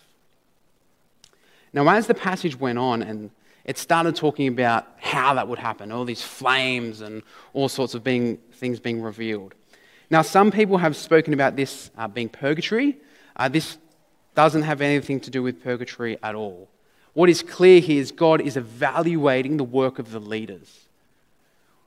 Now, 1.73 1.87
as 1.89 2.07
the 2.07 2.13
passage 2.13 2.57
went 2.57 2.77
on 2.77 3.01
and 3.01 3.31
it 3.65 3.77
started 3.77 4.15
talking 4.15 4.47
about 4.47 4.87
how 4.99 5.33
that 5.35 5.47
would 5.47 5.59
happen, 5.59 5.91
all 5.91 6.05
these 6.05 6.21
flames 6.21 7.01
and 7.01 7.23
all 7.53 7.69
sorts 7.69 7.93
of 7.93 8.03
being, 8.03 8.37
things 8.53 8.79
being 8.79 9.01
revealed. 9.01 9.55
Now, 10.09 10.21
some 10.21 10.51
people 10.51 10.77
have 10.77 10.95
spoken 10.95 11.33
about 11.33 11.55
this 11.55 11.89
uh, 11.97 12.07
being 12.07 12.29
purgatory. 12.29 12.97
Uh, 13.35 13.47
this 13.47 13.77
doesn't 14.35 14.63
have 14.63 14.81
anything 14.81 15.19
to 15.21 15.29
do 15.29 15.41
with 15.41 15.63
purgatory 15.63 16.17
at 16.21 16.35
all. 16.35 16.69
What 17.13 17.29
is 17.29 17.41
clear 17.41 17.79
here 17.79 18.01
is 18.01 18.11
God 18.11 18.41
is 18.41 18.57
evaluating 18.57 19.57
the 19.57 19.63
work 19.63 19.99
of 19.99 20.11
the 20.11 20.19
leaders. 20.19 20.87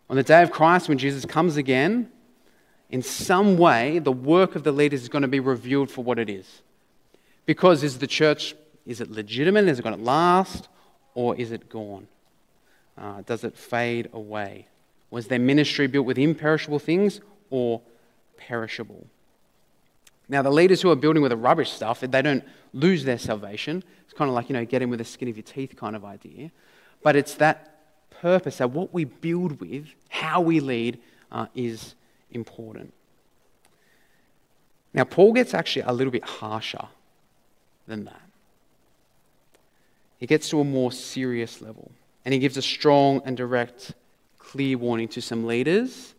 On 0.08 0.16
the 0.16 0.22
day 0.22 0.42
of 0.42 0.50
Christ, 0.50 0.88
when 0.88 0.98
Jesus 0.98 1.24
comes 1.24 1.56
again, 1.56 2.10
in 2.90 3.02
some 3.02 3.58
way, 3.58 3.98
the 3.98 4.12
work 4.12 4.54
of 4.54 4.62
the 4.62 4.70
leaders 4.70 5.02
is 5.02 5.08
going 5.08 5.22
to 5.22 5.28
be 5.28 5.40
revealed 5.40 5.90
for 5.90 6.04
what 6.04 6.18
it 6.18 6.30
is. 6.30 6.62
Because 7.44 7.82
is 7.82 7.98
the 7.98 8.06
church, 8.06 8.54
is 8.86 9.00
it 9.00 9.10
legitimate? 9.10 9.66
Is 9.66 9.80
it 9.80 9.82
going 9.82 9.96
to 9.96 10.02
last? 10.02 10.68
Or 11.16 11.34
is 11.34 11.50
it 11.50 11.70
gone? 11.70 12.08
Uh, 12.96 13.22
does 13.22 13.42
it 13.42 13.56
fade 13.56 14.10
away? 14.12 14.68
Was 15.10 15.28
their 15.28 15.38
ministry 15.38 15.86
built 15.86 16.04
with 16.04 16.18
imperishable 16.18 16.78
things 16.78 17.20
or 17.48 17.80
perishable? 18.36 19.06
Now, 20.28 20.42
the 20.42 20.50
leaders 20.50 20.82
who 20.82 20.90
are 20.90 20.96
building 20.96 21.22
with 21.22 21.30
the 21.30 21.36
rubbish 21.36 21.72
stuff, 21.72 22.00
they 22.00 22.20
don't 22.20 22.44
lose 22.74 23.04
their 23.04 23.18
salvation. 23.18 23.82
It's 24.04 24.12
kind 24.12 24.28
of 24.28 24.34
like, 24.34 24.50
you 24.50 24.52
know, 24.52 24.64
get 24.66 24.82
in 24.82 24.90
with 24.90 24.98
the 24.98 25.04
skin 25.06 25.28
of 25.28 25.36
your 25.36 25.42
teeth 25.42 25.74
kind 25.74 25.96
of 25.96 26.04
idea. 26.04 26.50
But 27.02 27.16
it's 27.16 27.34
that 27.36 28.10
purpose, 28.10 28.58
that 28.58 28.70
what 28.70 28.92
we 28.92 29.04
build 29.04 29.58
with, 29.58 29.86
how 30.10 30.42
we 30.42 30.60
lead, 30.60 30.98
uh, 31.32 31.46
is 31.54 31.94
important. 32.30 32.92
Now, 34.92 35.04
Paul 35.04 35.32
gets 35.32 35.54
actually 35.54 35.82
a 35.86 35.92
little 35.92 36.10
bit 36.10 36.24
harsher 36.24 36.88
than 37.86 38.04
that. 38.04 38.25
He 40.18 40.26
gets 40.26 40.48
to 40.50 40.60
a 40.60 40.64
more 40.64 40.92
serious 40.92 41.60
level, 41.60 41.90
and 42.24 42.32
he 42.32 42.40
gives 42.40 42.56
a 42.56 42.62
strong 42.62 43.22
and 43.24 43.36
direct, 43.36 43.94
clear 44.38 44.78
warning 44.78 45.08
to 45.08 45.20
some 45.20 45.46
leaders 45.46 46.14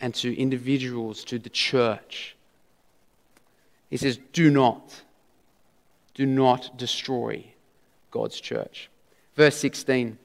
and 0.00 0.14
to 0.16 0.38
individuals, 0.38 1.24
to 1.24 1.38
the 1.38 1.48
church. 1.48 2.36
He 3.88 3.96
says, 3.96 4.18
Do 4.32 4.50
not, 4.50 5.02
do 6.14 6.26
not 6.26 6.76
destroy 6.76 7.44
God's 8.10 8.40
church. 8.40 8.90
Verse 9.36 9.56
16 9.56 10.18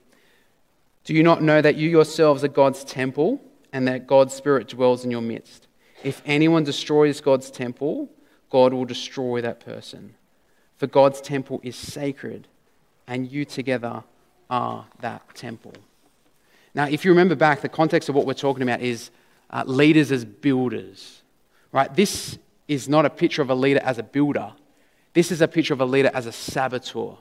Do 1.06 1.14
you 1.14 1.24
not 1.24 1.42
know 1.42 1.62
that 1.62 1.76
you 1.76 1.90
yourselves 1.90 2.44
are 2.44 2.50
God's 2.50 2.84
temple? 2.84 3.42
and 3.72 3.88
that 3.88 4.08
God's 4.08 4.34
Spirit 4.34 4.68
dwells 4.68 5.06
in 5.06 5.12
your 5.12 5.22
midst. 5.22 5.68
If 6.04 6.22
anyone 6.26 6.64
destroys 6.64 7.22
God's 7.22 7.52
temple, 7.52 8.10
God 8.50 8.74
will 8.74 8.86
destroy 8.86 9.42
that 9.42 9.60
person. 9.60 10.16
For 10.78 10.88
God's 10.88 11.22
temple 11.22 11.60
is 11.64 11.76
sacred, 11.76 12.48
and 13.10 13.30
you 13.30 13.44
together 13.44 14.04
are 14.50 14.86
that 15.02 15.22
temple. 15.36 15.74
Now, 16.74 16.86
if 16.86 17.04
you 17.04 17.12
remember 17.12 17.36
back, 17.36 17.62
the 17.62 17.68
context 17.68 18.08
of 18.08 18.16
what 18.16 18.26
we're 18.26 18.34
talking 18.34 18.64
about 18.64 18.82
is 18.82 19.10
uh, 19.50 19.64
leaders 19.66 20.12
as 20.12 20.24
builders, 20.24 21.24
right? 21.72 21.94
This 21.94 22.38
is 22.68 22.88
not 22.88 23.06
a 23.06 23.10
picture 23.10 23.42
of 23.42 23.50
a 23.50 23.56
leader 23.56 23.82
as 23.84 23.98
a 23.98 24.04
builder. 24.04 24.54
This 25.14 25.32
is 25.32 25.42
a 25.42 25.48
picture 25.48 25.74
of 25.74 25.82
a 25.82 25.86
leader 25.86 26.12
as 26.14 26.28
a 26.28 26.32
saboteur, 26.32 27.18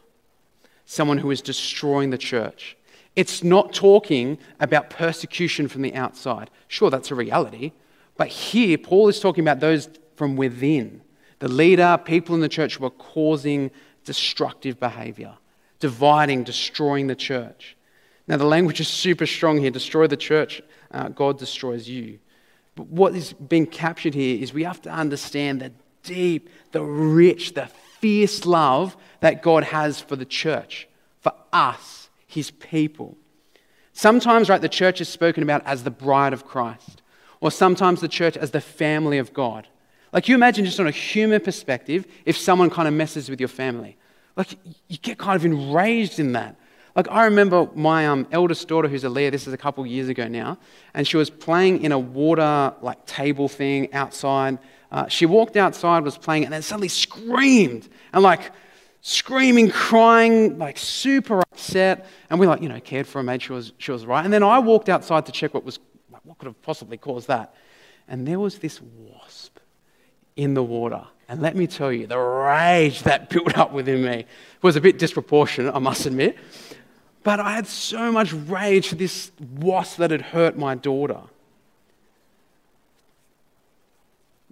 someone 0.85 1.18
who 1.18 1.31
is 1.31 1.40
destroying 1.40 2.11
the 2.11 2.18
church. 2.18 2.77
It's 3.16 3.42
not 3.42 3.72
talking 3.72 4.38
about 4.61 4.90
persecution 4.90 5.68
from 5.68 5.83
the 5.83 5.94
outside. 5.94 6.51
Sure, 6.68 6.90
that's 6.90 7.11
a 7.11 7.14
reality. 7.14 7.72
But 8.16 8.29
here, 8.29 8.77
Paul 8.77 9.09
is 9.09 9.20
talking 9.20 9.42
about 9.42 9.61
those 9.61 9.88
from 10.16 10.37
within 10.37 11.01
the 11.38 11.48
leader, 11.48 11.98
people 12.05 12.35
in 12.35 12.42
the 12.42 12.48
church 12.48 12.77
who 12.77 12.85
are 12.85 12.90
causing 12.90 13.70
destructive 14.05 14.79
behavior, 14.79 15.35
dividing, 15.81 16.45
destroying 16.45 17.07
the 17.07 17.14
church. 17.14 17.77
Now, 18.27 18.37
the 18.37 18.45
language 18.45 18.81
is 18.81 18.88
super 18.88 19.27
strong 19.27 19.59
here 19.59 19.71
destroy 19.71 20.07
the 20.07 20.17
church, 20.17 20.61
uh, 20.91 21.09
God 21.09 21.38
destroys 21.38 21.88
you. 21.88 22.19
But 22.75 22.88
what 22.88 23.14
is 23.14 23.33
being 23.33 23.67
captured 23.67 24.14
here 24.14 24.41
is 24.41 24.53
we 24.53 24.64
have 24.64 24.83
to 24.83 24.91
understand 24.91 25.61
the 25.61 25.73
deep, 26.03 26.49
the 26.73 26.83
rich, 26.83 27.55
the 27.55 27.69
fierce 28.01 28.47
love 28.47 28.97
that 29.21 29.43
God 29.43 29.64
has 29.64 30.01
for 30.01 30.14
the 30.14 30.25
church, 30.25 30.88
for 31.21 31.33
us 31.53 32.09
his 32.27 32.51
people. 32.51 33.17
Sometimes, 33.93 34.49
right, 34.49 34.61
the 34.61 34.69
church 34.69 35.01
is 35.01 35.09
spoken 35.09 35.43
about 35.43 35.67
as 35.67 35.83
the 35.83 35.91
bride 35.91 36.33
of 36.33 36.47
Christ, 36.47 37.03
or 37.41 37.51
sometimes 37.51 38.01
the 38.01 38.09
church 38.09 38.37
as 38.37 38.53
the 38.53 38.61
family 38.61 39.19
of 39.19 39.33
God. 39.33 39.67
Like, 40.12 40.29
you 40.29 40.35
imagine 40.35 40.64
just 40.64 40.79
on 40.79 40.87
a 40.87 40.93
human 40.93 41.41
perspective, 41.41 42.07
if 42.25 42.37
someone 42.37 42.71
kind 42.71 42.87
of 42.87 42.95
messes 42.95 43.29
with 43.29 43.41
your 43.41 43.49
family. 43.49 43.97
Like, 44.38 44.57
you 44.87 44.96
get 44.96 45.18
kind 45.18 45.37
of 45.37 45.44
enraged 45.44 46.18
in 46.18 46.33
that. 46.33 46.57
Like, 46.96 47.09
I 47.11 47.24
remember 47.24 47.68
my 47.74 48.07
um, 48.07 48.27
eldest 48.33 48.66
daughter, 48.68 48.88
who's 48.88 49.05
a 49.05 49.11
Leah, 49.11 49.31
this 49.31 49.46
is 49.46 49.53
a 49.53 49.59
couple 49.59 49.87
years 49.87 50.09
ago 50.09 50.27
now, 50.29 50.59
and 50.94 51.07
she 51.07 51.16
was 51.16 51.29
playing 51.29 51.83
in 51.83 51.92
a 51.92 51.98
water, 51.98 52.72
like, 52.81 53.05
table 53.05 53.48
thing 53.48 53.92
outside. 53.92 54.59
Uh, 54.90 55.07
she 55.09 55.27
walked 55.27 55.57
outside, 55.57 56.05
was 56.05 56.16
playing, 56.16 56.44
and 56.44 56.53
then 56.53 56.62
suddenly 56.62 56.88
screamed 56.88 57.88
and, 58.12 58.22
like, 58.22 58.53
screaming, 59.01 59.70
crying, 59.70 60.59
like 60.59 60.79
super 60.79 61.40
upset. 61.40 62.07
And 62.31 62.38
we 62.38 62.46
like, 62.46 62.62
you 62.62 62.68
know, 62.68 62.81
cared 62.81 63.07
for 63.07 63.18
her, 63.18 63.22
made 63.22 63.42
sure 63.42 63.48
she 63.48 63.53
was, 63.53 63.72
she 63.79 63.92
was 63.92 64.07
right. 64.07 64.24
And 64.24 64.33
then 64.33 64.42
I 64.42 64.59
walked 64.59 64.88
outside 64.88 65.27
to 65.27 65.33
check 65.33 65.55
what 65.55 65.64
was, 65.64 65.79
what 66.24 66.38
could 66.38 66.46
have 66.46 66.61
possibly 66.62 66.96
caused 66.96 67.29
that. 67.29 67.55
And 68.07 68.27
there 68.27 68.38
was 68.38 68.59
this 68.59 68.81
wasp 68.81 69.59
in 70.37 70.55
the 70.55 70.62
water. 70.62 71.05
And 71.29 71.43
let 71.43 71.57
me 71.57 71.67
tell 71.67 71.93
you, 71.93 72.07
the 72.07 72.19
rage 72.19 73.03
that 73.03 73.29
built 73.31 73.57
up 73.59 73.73
within 73.73 74.03
me 74.03 74.25
was 74.62 74.77
a 74.77 74.81
bit 74.81 74.99
disproportionate, 74.99 75.75
I 75.75 75.79
must 75.79 76.07
admit. 76.07 76.37
But 77.23 77.41
I 77.41 77.53
had 77.53 77.67
so 77.67 78.11
much 78.11 78.33
rage 78.33 78.88
for 78.88 78.95
this 78.95 79.31
wasp 79.59 79.99
that 79.99 80.11
had 80.11 80.23
hurt 80.23 80.57
my 80.57 80.75
daughter. 80.75 81.21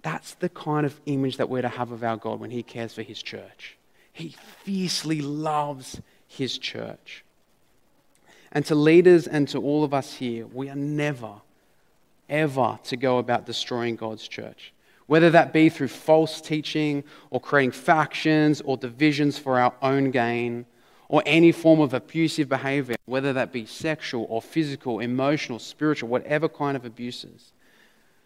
That's 0.03 0.35
the 0.35 0.49
kind 0.49 0.85
of 0.85 0.99
image 1.05 1.37
that 1.37 1.49
we're 1.49 1.63
to 1.63 1.69
have 1.69 1.91
of 1.91 2.03
our 2.03 2.17
God 2.17 2.39
when 2.39 2.51
He 2.51 2.61
cares 2.61 2.93
for 2.93 3.01
His 3.01 3.21
church. 3.21 3.77
He 4.17 4.35
fiercely 4.63 5.21
loves 5.21 6.01
his 6.27 6.57
church. 6.57 7.23
And 8.51 8.65
to 8.65 8.73
leaders 8.73 9.27
and 9.27 9.47
to 9.49 9.61
all 9.61 9.83
of 9.83 9.93
us 9.93 10.15
here, 10.15 10.47
we 10.47 10.69
are 10.69 10.75
never, 10.75 11.33
ever 12.27 12.79
to 12.85 12.97
go 12.97 13.19
about 13.19 13.45
destroying 13.45 13.95
God's 13.95 14.27
church. 14.27 14.73
Whether 15.07 15.29
that 15.31 15.53
be 15.53 15.69
through 15.69 15.87
false 15.87 16.39
teaching 16.41 17.03
or 17.29 17.39
creating 17.39 17.71
factions 17.71 18.61
or 18.61 18.77
divisions 18.77 19.37
for 19.37 19.59
our 19.59 19.73
own 19.81 20.11
gain 20.11 20.65
or 21.09 21.23
any 21.25 21.51
form 21.51 21.79
of 21.79 21.93
abusive 21.93 22.49
behavior, 22.49 22.97
whether 23.05 23.31
that 23.33 23.53
be 23.53 23.65
sexual 23.65 24.25
or 24.29 24.41
physical, 24.41 24.99
emotional, 24.99 25.59
spiritual, 25.59 26.09
whatever 26.09 26.49
kind 26.49 26.75
of 26.75 26.83
abuses. 26.85 27.53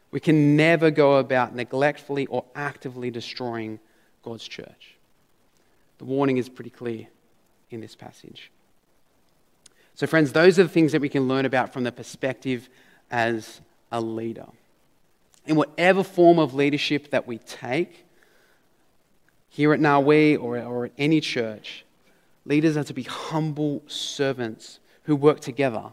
We 0.09 0.19
can 0.19 0.57
never 0.57 0.91
go 0.91 1.17
about 1.17 1.55
neglectfully 1.55 2.25
or 2.27 2.43
actively 2.55 3.11
destroying 3.11 3.79
God's 4.23 4.47
church. 4.47 4.95
The 5.99 6.05
warning 6.05 6.37
is 6.37 6.49
pretty 6.49 6.71
clear 6.71 7.07
in 7.69 7.79
this 7.79 7.95
passage. 7.95 8.51
So, 9.93 10.07
friends, 10.07 10.33
those 10.33 10.57
are 10.57 10.63
the 10.63 10.69
things 10.69 10.91
that 10.93 11.01
we 11.01 11.09
can 11.09 11.27
learn 11.27 11.45
about 11.45 11.71
from 11.71 11.83
the 11.83 11.91
perspective 11.91 12.69
as 13.11 13.61
a 13.91 14.01
leader. 14.01 14.47
In 15.45 15.55
whatever 15.55 16.03
form 16.03 16.39
of 16.39 16.53
leadership 16.53 17.11
that 17.11 17.27
we 17.27 17.39
take, 17.39 18.05
here 19.49 19.73
at 19.73 19.79
Narwee 19.79 20.41
or, 20.41 20.57
or 20.59 20.85
at 20.85 20.91
any 20.97 21.19
church, 21.19 21.83
leaders 22.45 22.77
are 22.77 22.83
to 22.83 22.93
be 22.93 23.03
humble 23.03 23.83
servants 23.87 24.79
who 25.03 25.15
work 25.15 25.39
together. 25.39 25.91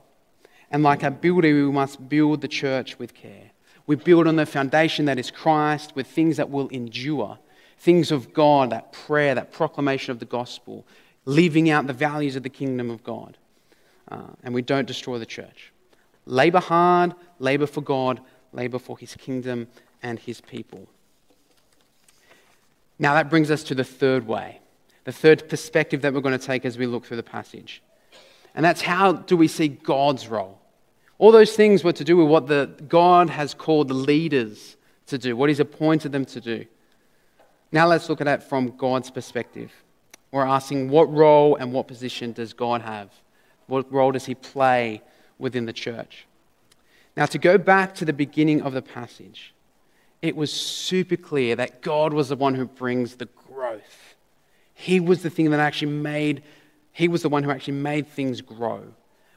And 0.71 0.83
like 0.83 1.03
a 1.03 1.11
builder, 1.11 1.49
we 1.49 1.73
must 1.73 2.09
build 2.09 2.41
the 2.41 2.49
church 2.49 2.99
with 2.99 3.15
care. 3.15 3.51
We 3.87 3.97
build 3.97 4.29
on 4.29 4.37
the 4.37 4.47
foundation 4.47 5.07
that 5.07 5.19
is 5.19 5.31
Christ 5.31 5.97
with 5.97 6.07
things 6.07 6.37
that 6.37 6.51
will 6.51 6.69
endure 6.69 7.39
things 7.79 8.11
of 8.11 8.33
God, 8.35 8.71
that 8.71 8.93
prayer, 8.93 9.35
that 9.35 9.53
proclamation 9.53 10.11
of 10.11 10.19
the 10.19 10.25
gospel, 10.25 10.85
living 11.25 11.71
out 11.71 11.87
the 11.87 11.93
values 11.93 12.37
of 12.37 12.43
the 12.43 12.49
kingdom 12.49 12.91
of 12.91 13.03
God. 13.05 13.37
Uh, 14.11 14.23
and 14.43 14.53
we 14.53 14.63
don't 14.63 14.87
destroy 14.87 15.19
the 15.19 15.27
church. 15.27 15.73
Labor 16.27 16.61
hard, 16.61 17.15
labor 17.39 17.67
for 17.67 17.81
God, 17.81 18.21
labor 18.53 18.79
for 18.79 18.99
his 18.99 19.15
kingdom 19.15 19.69
and 20.03 20.19
his 20.19 20.41
people. 20.41 20.87
Now, 22.99 23.15
that 23.15 23.31
brings 23.31 23.51
us 23.51 23.63
to 23.65 23.75
the 23.75 23.85
third 23.85 24.27
way, 24.27 24.61
the 25.05 25.13
third 25.13 25.49
perspective 25.49 26.03
that 26.03 26.13
we're 26.13 26.21
going 26.21 26.39
to 26.39 26.45
take 26.45 26.65
as 26.65 26.77
we 26.77 26.87
look 26.87 27.05
through 27.05 27.17
the 27.19 27.23
passage. 27.23 27.83
And 28.55 28.65
that's 28.65 28.83
how 28.83 29.13
do 29.13 29.37
we 29.37 29.49
see 29.49 29.69
God's 29.69 30.29
role? 30.29 30.59
All 31.19 31.33
those 31.33 31.55
things 31.55 31.83
were 31.83 31.93
to 31.93 32.05
do 32.05 32.17
with 32.17 32.29
what 32.29 32.47
the, 32.47 32.71
God 32.89 33.31
has 33.31 33.55
called 33.55 33.89
the 33.89 33.95
leaders 33.95 34.77
to 35.07 35.19
do, 35.19 35.37
what 35.37 35.49
he's 35.49 35.61
appointed 35.61 36.13
them 36.13 36.25
to 36.27 36.41
do. 36.41 36.65
Now 37.73 37.87
let's 37.87 38.09
look 38.09 38.21
at 38.21 38.25
that 38.25 38.49
from 38.49 38.77
God's 38.77 39.11
perspective. 39.11 39.73
We're 40.31 40.47
asking 40.47 40.91
what 40.91 41.13
role 41.13 41.57
and 41.57 41.73
what 41.73 41.89
position 41.89 42.33
does 42.33 42.53
God 42.53 42.83
have? 42.83 43.11
What 43.67 43.93
role 43.93 44.13
does 44.13 44.27
he 44.27 44.35
play 44.35 45.03
within 45.39 45.67
the 45.67 45.73
church? 45.73 46.27
Now, 47.19 47.27
to 47.27 47.39
go 47.39 47.59
back 47.59 47.97
to 47.97 48.05
the 48.05 48.13
beginning 48.13 48.63
of 48.63 48.75
the 48.75 48.81
passage, 48.81 49.53
it 50.23 50.37
was 50.37 50.53
super 50.53 51.17
clear 51.17 51.57
that 51.57 51.83
God 51.83 52.13
was 52.13 52.29
the 52.29 52.37
one 52.37 52.55
who 52.55 52.65
brings 52.65 53.17
the 53.17 53.27
growth. 53.49 54.15
He 54.73 55.01
was 55.01 55.25
the 55.25 55.29
thing 55.29 55.51
that 55.51 55.59
actually 55.59 55.91
made, 55.91 56.45
he 56.93 57.09
was 57.09 57.23
the 57.23 57.29
one 57.29 57.43
who 57.43 57.51
actually 57.51 57.75
made 57.75 58.07
things 58.07 58.41
grow. 58.41 58.85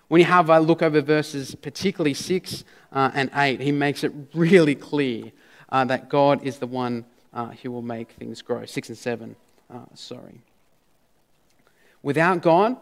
When 0.09 0.19
you 0.19 0.25
have 0.25 0.51
a 0.51 0.59
look 0.59 0.83
over 0.83 1.01
verses, 1.01 1.55
particularly 1.55 2.13
6 2.13 2.63
uh, 2.91 3.09
and 3.15 3.31
8, 3.33 3.59
he 3.59 3.71
makes 3.71 4.03
it 4.03 4.13
really 4.35 4.75
clear 4.75 5.31
uh, 5.69 5.83
that 5.85 6.07
God 6.07 6.43
is 6.43 6.59
the 6.59 6.67
one 6.67 7.03
uh, 7.33 7.49
he 7.49 7.67
will 7.67 7.81
make 7.81 8.11
things 8.11 8.43
grow. 8.43 8.63
Six 8.65 8.89
and 8.89 8.97
seven, 8.97 9.35
uh, 9.73 9.85
sorry. 9.95 10.41
Without 12.03 12.43
God, 12.43 12.77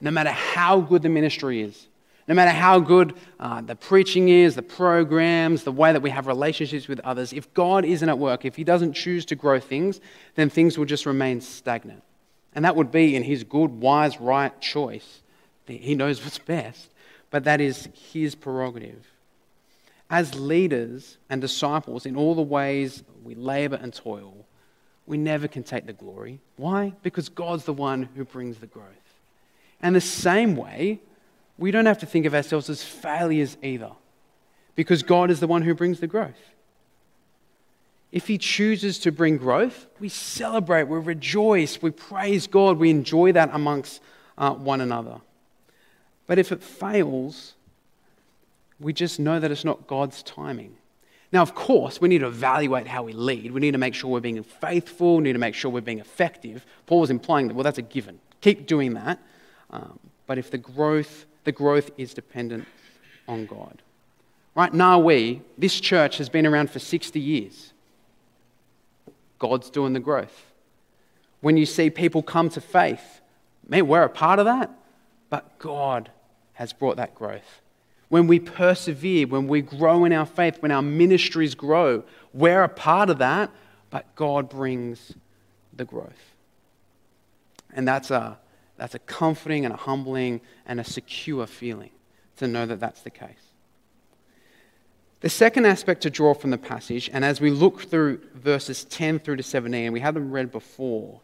no 0.00 0.10
matter 0.10 0.30
how 0.30 0.80
good 0.80 1.02
the 1.02 1.10
ministry 1.10 1.62
is, 1.62 1.86
No 2.28 2.34
matter 2.34 2.50
how 2.50 2.80
good 2.80 3.14
uh, 3.38 3.60
the 3.60 3.76
preaching 3.76 4.28
is, 4.28 4.56
the 4.56 4.62
programs, 4.62 5.62
the 5.62 5.72
way 5.72 5.92
that 5.92 6.02
we 6.02 6.10
have 6.10 6.26
relationships 6.26 6.88
with 6.88 6.98
others, 7.00 7.32
if 7.32 7.52
God 7.54 7.84
isn't 7.84 8.08
at 8.08 8.18
work, 8.18 8.44
if 8.44 8.56
He 8.56 8.64
doesn't 8.64 8.94
choose 8.94 9.24
to 9.26 9.36
grow 9.36 9.60
things, 9.60 10.00
then 10.34 10.50
things 10.50 10.76
will 10.76 10.86
just 10.86 11.06
remain 11.06 11.40
stagnant. 11.40 12.02
And 12.54 12.64
that 12.64 12.74
would 12.74 12.90
be 12.90 13.14
in 13.14 13.22
His 13.22 13.44
good, 13.44 13.70
wise, 13.70 14.20
right 14.20 14.58
choice. 14.60 15.22
He 15.66 15.94
knows 15.94 16.22
what's 16.22 16.38
best, 16.38 16.90
but 17.30 17.44
that 17.44 17.60
is 17.60 17.88
His 18.12 18.34
prerogative. 18.34 19.06
As 20.10 20.34
leaders 20.34 21.18
and 21.30 21.40
disciples, 21.40 22.06
in 22.06 22.16
all 22.16 22.34
the 22.34 22.42
ways 22.42 23.04
we 23.24 23.34
labor 23.34 23.78
and 23.80 23.92
toil, 23.92 24.46
we 25.06 25.16
never 25.16 25.46
can 25.46 25.62
take 25.62 25.86
the 25.86 25.92
glory. 25.92 26.40
Why? 26.56 26.92
Because 27.02 27.28
God's 27.28 27.64
the 27.64 27.72
one 27.72 28.08
who 28.16 28.24
brings 28.24 28.58
the 28.58 28.66
growth. 28.66 28.86
And 29.80 29.94
the 29.94 30.00
same 30.00 30.56
way, 30.56 31.00
we 31.58 31.70
don't 31.70 31.86
have 31.86 31.98
to 31.98 32.06
think 32.06 32.26
of 32.26 32.34
ourselves 32.34 32.68
as 32.68 32.82
failures 32.82 33.56
either, 33.62 33.92
because 34.74 35.02
God 35.02 35.30
is 35.30 35.40
the 35.40 35.46
one 35.46 35.62
who 35.62 35.74
brings 35.74 36.00
the 36.00 36.06
growth. 36.06 36.34
If 38.12 38.28
He 38.28 38.38
chooses 38.38 38.98
to 39.00 39.12
bring 39.12 39.36
growth, 39.36 39.86
we 39.98 40.08
celebrate, 40.08 40.84
we 40.84 40.98
rejoice, 40.98 41.82
we 41.82 41.90
praise 41.90 42.46
God, 42.46 42.78
we 42.78 42.90
enjoy 42.90 43.32
that 43.32 43.50
amongst 43.52 44.00
uh, 44.38 44.52
one 44.52 44.80
another. 44.80 45.20
But 46.26 46.38
if 46.38 46.52
it 46.52 46.62
fails, 46.62 47.54
we 48.80 48.92
just 48.92 49.18
know 49.18 49.40
that 49.40 49.50
it's 49.50 49.64
not 49.64 49.86
God's 49.86 50.22
timing. 50.22 50.76
Now, 51.32 51.42
of 51.42 51.54
course, 51.54 52.00
we 52.00 52.08
need 52.08 52.18
to 52.18 52.28
evaluate 52.28 52.86
how 52.86 53.02
we 53.02 53.12
lead. 53.12 53.52
We 53.52 53.60
need 53.60 53.72
to 53.72 53.78
make 53.78 53.94
sure 53.94 54.10
we're 54.10 54.20
being 54.20 54.42
faithful. 54.42 55.16
We 55.16 55.24
need 55.24 55.32
to 55.32 55.38
make 55.38 55.54
sure 55.54 55.70
we're 55.70 55.80
being 55.80 55.98
effective. 55.98 56.64
Paul 56.86 57.00
was 57.00 57.10
implying 57.10 57.48
that, 57.48 57.54
well, 57.54 57.64
that's 57.64 57.78
a 57.78 57.82
given. 57.82 58.20
Keep 58.40 58.66
doing 58.66 58.94
that. 58.94 59.18
Um, 59.70 59.98
but 60.26 60.38
if 60.38 60.50
the 60.50 60.58
growth, 60.58 61.26
the 61.46 61.52
growth 61.52 61.90
is 61.96 62.12
dependent 62.12 62.66
on 63.26 63.46
God. 63.46 63.80
Right 64.56 64.74
now, 64.74 64.98
we, 64.98 65.42
this 65.56 65.80
church 65.80 66.18
has 66.18 66.28
been 66.28 66.44
around 66.44 66.70
for 66.70 66.80
60 66.80 67.20
years. 67.20 67.72
God's 69.38 69.70
doing 69.70 69.92
the 69.92 70.00
growth. 70.00 70.44
When 71.40 71.56
you 71.56 71.64
see 71.64 71.88
people 71.88 72.22
come 72.22 72.50
to 72.50 72.60
faith, 72.60 73.20
man, 73.68 73.86
we're 73.86 74.02
a 74.02 74.08
part 74.08 74.40
of 74.40 74.46
that, 74.46 74.70
but 75.30 75.58
God 75.58 76.10
has 76.54 76.72
brought 76.72 76.96
that 76.96 77.14
growth. 77.14 77.60
When 78.08 78.26
we 78.26 78.40
persevere, 78.40 79.28
when 79.28 79.46
we 79.46 79.62
grow 79.62 80.04
in 80.04 80.12
our 80.12 80.26
faith, 80.26 80.60
when 80.60 80.72
our 80.72 80.82
ministries 80.82 81.54
grow, 81.54 82.02
we're 82.32 82.64
a 82.64 82.68
part 82.68 83.08
of 83.08 83.18
that, 83.18 83.50
but 83.90 84.12
God 84.16 84.48
brings 84.48 85.14
the 85.72 85.84
growth. 85.84 86.34
And 87.72 87.86
that's 87.86 88.10
a, 88.10 88.38
that's 88.76 88.94
a 88.94 88.98
comforting 89.00 89.64
and 89.64 89.72
a 89.72 89.76
humbling 89.76 90.40
and 90.66 90.80
a 90.80 90.84
secure 90.84 91.46
feeling 91.46 91.90
to 92.36 92.46
know 92.46 92.66
that 92.66 92.80
that's 92.80 93.02
the 93.02 93.10
case. 93.10 93.30
The 95.20 95.30
second 95.30 95.64
aspect 95.64 96.02
to 96.02 96.10
draw 96.10 96.34
from 96.34 96.50
the 96.50 96.58
passage, 96.58 97.08
and 97.12 97.24
as 97.24 97.40
we 97.40 97.50
look 97.50 97.82
through 97.82 98.20
verses 98.34 98.84
10 98.84 99.18
through 99.20 99.36
to 99.36 99.42
17, 99.42 99.90
we 99.92 100.00
had 100.00 100.14
them 100.14 100.30
read 100.30 100.52
before, 100.52 101.20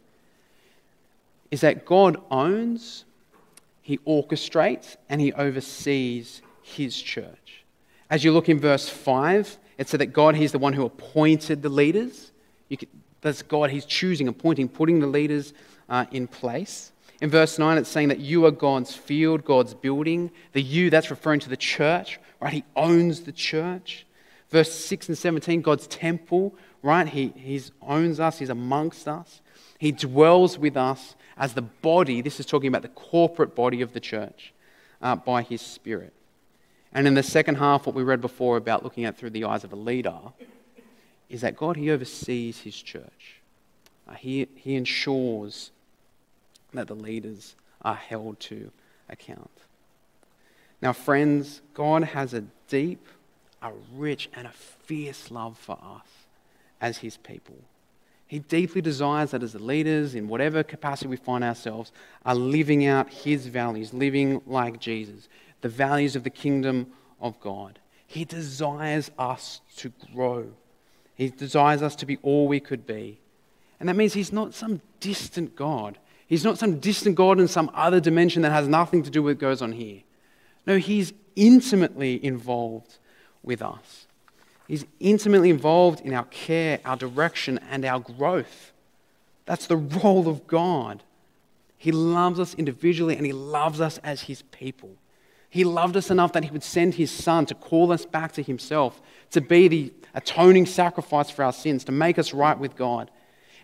is 1.51 1.61
that 1.61 1.85
God 1.85 2.17
owns, 2.31 3.05
He 3.83 3.99
orchestrates, 3.99 4.97
and 5.11 5.21
He 5.21 5.33
oversees 5.35 6.41
His 6.62 7.01
church. 7.01 7.65
As 8.09 8.25
you 8.25 8.33
look 8.33 8.49
in 8.49 8.59
verse 8.59 8.88
5, 8.88 9.59
it 9.77 9.88
said 9.88 10.01
that 10.01 10.07
God, 10.07 10.37
He's 10.37 10.53
the 10.53 10.59
one 10.59 10.73
who 10.73 10.87
appointed 10.87 11.61
the 11.61 11.69
leaders. 11.69 12.31
Can, 12.71 12.88
that's 13.21 13.43
God, 13.43 13.71
He's 13.71 13.85
choosing, 13.85 14.27
appointing, 14.27 14.69
putting 14.69 15.01
the 15.01 15.07
leaders 15.07 15.53
uh, 15.91 16.07
in 16.11 16.27
place. 16.27 16.92
In 17.23 17.31
verse 17.31 17.57
9, 17.57 17.79
it's 17.79 17.89
saying 17.89 18.09
that 18.09 18.19
you 18.19 18.45
are 18.47 18.51
God's 18.51 18.97
field, 18.97 19.45
God's 19.45 19.75
building. 19.75 20.33
The 20.55 20.61
you, 20.61 20.91
that's 20.91 21.09
referring 21.09 21.39
to 21.41 21.49
the 21.49 21.57
church, 21.57 22.19
right? 22.41 22.53
He 22.53 22.65
owns 22.75 23.21
the 23.21 23.31
church. 23.31 24.05
Verse 24.51 24.73
6 24.73 25.11
and 25.11 25.17
17, 25.17 25.63
God's 25.63 25.87
temple, 25.87 26.53
right? 26.83 27.07
He 27.07 27.33
he's 27.37 27.71
owns 27.81 28.19
us, 28.19 28.41
He's 28.41 28.49
amongst 28.49 29.07
us. 29.07 29.41
He 29.79 29.93
dwells 29.93 30.59
with 30.59 30.77
us 30.77 31.15
as 31.37 31.55
the 31.55 31.63
body. 31.63 32.23
This 32.23 32.41
is 32.41 32.45
talking 32.45 32.67
about 32.67 32.83
the 32.83 32.89
corporate 32.89 33.55
body 33.55 33.83
of 33.83 33.93
the 33.93 34.01
church 34.01 34.53
uh, 35.01 35.15
by 35.15 35.43
His 35.43 35.61
Spirit. 35.61 36.13
And 36.93 37.07
in 37.07 37.15
the 37.15 37.23
second 37.23 37.55
half, 37.55 37.87
what 37.87 37.95
we 37.95 38.03
read 38.03 38.21
before 38.21 38.57
about 38.57 38.83
looking 38.83 39.05
at 39.05 39.17
through 39.17 39.31
the 39.31 39.45
eyes 39.45 39.63
of 39.63 39.73
a 39.73 39.77
leader 39.77 40.19
is 41.29 41.43
that 41.43 41.57
God, 41.57 41.77
He 41.77 41.89
oversees 41.89 42.59
His 42.63 42.75
church. 42.75 43.41
Uh, 44.09 44.15
he, 44.15 44.49
he 44.57 44.75
ensures 44.75 45.71
that 46.75 46.89
the 46.89 46.95
leaders 46.95 47.55
are 47.83 47.95
held 47.95 48.41
to 48.41 48.71
account. 49.09 49.51
Now, 50.81 50.93
friends, 50.93 51.63
God 51.75 52.03
has 52.05 52.35
a 52.35 52.45
deep, 52.69 53.07
a 53.63 53.71
rich, 53.95 54.29
and 54.35 54.47
a 54.47 54.53
fierce 54.53 55.31
love 55.31 55.57
for 55.57 55.79
us 55.81 56.07
as 56.81 56.99
His 56.99 57.17
people. 57.17 57.57
He 58.27 58.41
deeply 58.41 58.81
desires 58.81 59.31
that 59.31 59.43
as 59.43 59.53
the 59.53 59.63
leaders, 59.63 60.15
in 60.15 60.27
whatever 60.27 60.63
capacity 60.63 61.09
we 61.09 61.17
find 61.17 61.45
ourselves, 61.45 61.93
are 62.25 62.35
living 62.35 62.87
out 62.87 63.11
His 63.11 63.47
values, 63.47 63.93
living 63.95 64.41
like 64.47 64.81
Jesus, 64.81 65.29
the 65.61 65.69
values 65.69 66.17
of 66.17 66.25
the 66.25 66.31
kingdom 66.31 66.87
of 67.21 67.39
God. 67.41 67.79
He 68.07 68.25
desires 68.25 69.11
us 69.19 69.61
to 69.77 69.93
grow. 70.13 70.47
He 71.15 71.29
desires 71.29 71.83
us 71.83 71.95
to 71.97 72.07
be 72.07 72.19
all 72.23 72.49
we 72.49 72.59
could 72.59 72.87
be. 72.87 73.19
And 73.79 73.89
that 73.89 73.97
means 73.97 74.15
He's 74.15 74.33
not 74.33 74.55
some 74.55 74.81
distant 74.99 75.55
God 75.55 75.99
He's 76.33 76.45
not 76.45 76.59
some 76.59 76.79
distant 76.79 77.14
God 77.14 77.40
in 77.40 77.47
some 77.47 77.71
other 77.75 78.01
dimension 78.01 78.40
that 78.40 78.53
has 78.53 78.66
nothing 78.66 79.03
to 79.03 79.11
do 79.11 79.23
with 79.23 79.37
what 79.37 79.38
goes 79.38 79.61
on 79.61 79.73
here. 79.73 80.01
No, 80.66 80.79
He's 80.79 81.12
intimately 81.37 82.25
involved 82.25 82.97
with 83.42 83.61
us. 83.61 84.07
He's 84.66 84.87
intimately 84.99 85.51
involved 85.51 86.01
in 86.01 86.14
our 86.14 86.25
care, 86.25 86.81
our 86.87 86.97
direction, 86.97 87.61
and 87.71 87.85
our 87.85 88.01
growth. 88.01 88.73
That's 89.45 89.66
the 89.66 89.77
role 89.77 90.27
of 90.27 90.47
God. 90.47 91.03
He 91.77 91.92
loves 91.92 92.40
us 92.40 92.55
individually 92.55 93.18
and 93.18 93.27
He 93.27 93.35
loves 93.35 93.79
us 93.83 93.99
as 93.99 94.23
His 94.23 94.40
people. 94.40 94.97
He 95.51 95.64
loved 95.64 95.99
us 95.99 96.11
enough 96.11 96.33
that 96.33 96.45
He 96.45 96.51
would 96.51 96.62
send 96.62 96.95
His 96.95 97.11
Son 97.11 97.45
to 97.45 97.55
call 97.55 97.92
us 97.92 98.07
back 98.07 98.33
to 98.33 98.42
Himself, 98.42 99.03
to 99.33 99.42
be 99.42 99.68
the 99.68 99.92
atoning 100.14 100.64
sacrifice 100.64 101.29
for 101.29 101.45
our 101.45 101.53
sins, 101.53 101.85
to 101.85 101.92
make 101.92 102.18
us 102.18 102.33
right 102.33 102.59
with 102.59 102.75
God. 102.75 103.11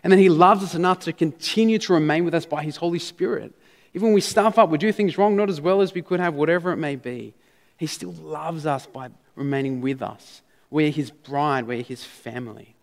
And 0.03 0.11
then 0.11 0.19
He 0.19 0.29
loves 0.29 0.63
us 0.63 0.75
enough 0.75 0.99
to 1.01 1.13
continue 1.13 1.77
to 1.79 1.93
remain 1.93 2.25
with 2.25 2.33
us 2.33 2.45
by 2.45 2.63
His 2.63 2.77
Holy 2.77 2.99
Spirit. 2.99 3.53
Even 3.93 4.07
when 4.07 4.13
we 4.13 4.21
stuff 4.21 4.57
up, 4.57 4.69
we 4.69 4.77
do 4.77 4.91
things 4.91 5.17
wrong, 5.17 5.35
not 5.35 5.49
as 5.49 5.59
well 5.59 5.81
as 5.81 5.93
we 5.93 6.01
could 6.01 6.19
have, 6.19 6.35
whatever 6.35 6.71
it 6.71 6.77
may 6.77 6.95
be, 6.95 7.33
He 7.77 7.87
still 7.87 8.13
loves 8.13 8.65
us 8.65 8.85
by 8.85 9.09
remaining 9.35 9.81
with 9.81 10.01
us. 10.01 10.41
We're 10.69 10.91
His 10.91 11.11
bride, 11.11 11.67
we're 11.67 11.83
His 11.83 12.03
family. 12.03 12.75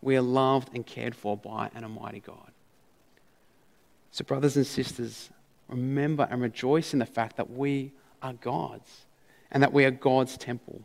We 0.00 0.16
are 0.16 0.22
loved 0.22 0.68
and 0.74 0.86
cared 0.86 1.14
for 1.14 1.36
by 1.36 1.70
an 1.74 1.82
Almighty 1.82 2.20
God. 2.20 2.50
So, 4.12 4.22
brothers 4.22 4.56
and 4.56 4.66
sisters, 4.66 5.30
remember 5.68 6.28
and 6.30 6.40
rejoice 6.40 6.92
in 6.92 6.98
the 6.98 7.06
fact 7.06 7.36
that 7.36 7.50
we 7.50 7.90
are 8.22 8.34
God's 8.34 9.06
and 9.50 9.62
that 9.62 9.72
we 9.72 9.84
are 9.84 9.90
God's 9.90 10.36
temple. 10.36 10.82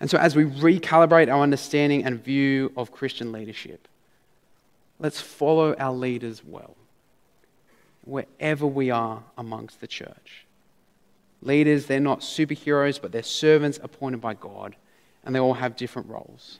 And 0.00 0.10
so, 0.10 0.18
as 0.18 0.34
we 0.34 0.44
recalibrate 0.44 1.32
our 1.32 1.42
understanding 1.42 2.04
and 2.04 2.22
view 2.22 2.72
of 2.76 2.92
Christian 2.92 3.30
leadership, 3.30 3.88
Let's 4.98 5.20
follow 5.20 5.74
our 5.76 5.92
leaders 5.92 6.42
well, 6.44 6.74
wherever 8.04 8.66
we 8.66 8.90
are 8.90 9.22
amongst 9.36 9.80
the 9.80 9.86
church. 9.86 10.46
Leaders, 11.40 11.86
they're 11.86 12.00
not 12.00 12.20
superheroes, 12.20 13.00
but 13.00 13.12
they're 13.12 13.22
servants 13.22 13.78
appointed 13.82 14.20
by 14.20 14.34
God, 14.34 14.74
and 15.24 15.34
they 15.34 15.38
all 15.38 15.54
have 15.54 15.76
different 15.76 16.08
roles. 16.08 16.58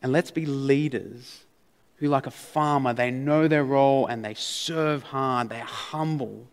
And 0.00 0.12
let's 0.12 0.30
be 0.30 0.46
leaders 0.46 1.44
who, 1.96 2.08
like 2.08 2.26
a 2.26 2.32
farmer, 2.32 2.92
they 2.92 3.10
know 3.10 3.46
their 3.46 3.64
role 3.64 4.06
and 4.06 4.24
they 4.24 4.34
serve 4.34 5.04
hard, 5.04 5.50
they're 5.50 5.62
humble. 5.62 6.46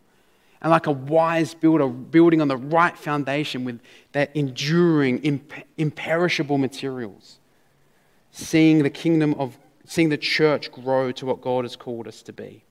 And 0.61 0.69
like 0.69 0.87
a 0.87 0.91
wise 0.91 1.53
builder, 1.53 1.87
building 1.87 2.41
on 2.41 2.49
the 2.49 2.57
right 2.57 2.95
foundation 2.95 3.63
with 3.63 3.79
that 4.11 4.29
enduring, 4.35 5.19
imp- 5.19 5.53
imperishable 5.77 6.57
materials, 6.57 7.39
seeing 8.31 8.83
the 8.83 8.89
kingdom 8.89 9.33
of 9.35 9.57
seeing 9.89 10.09
the 10.09 10.17
church 10.17 10.71
grow 10.71 11.11
to 11.11 11.25
what 11.25 11.41
God 11.41 11.65
has 11.65 11.75
called 11.75 12.07
us 12.07 12.21
to 12.21 12.31
be. 12.31 12.61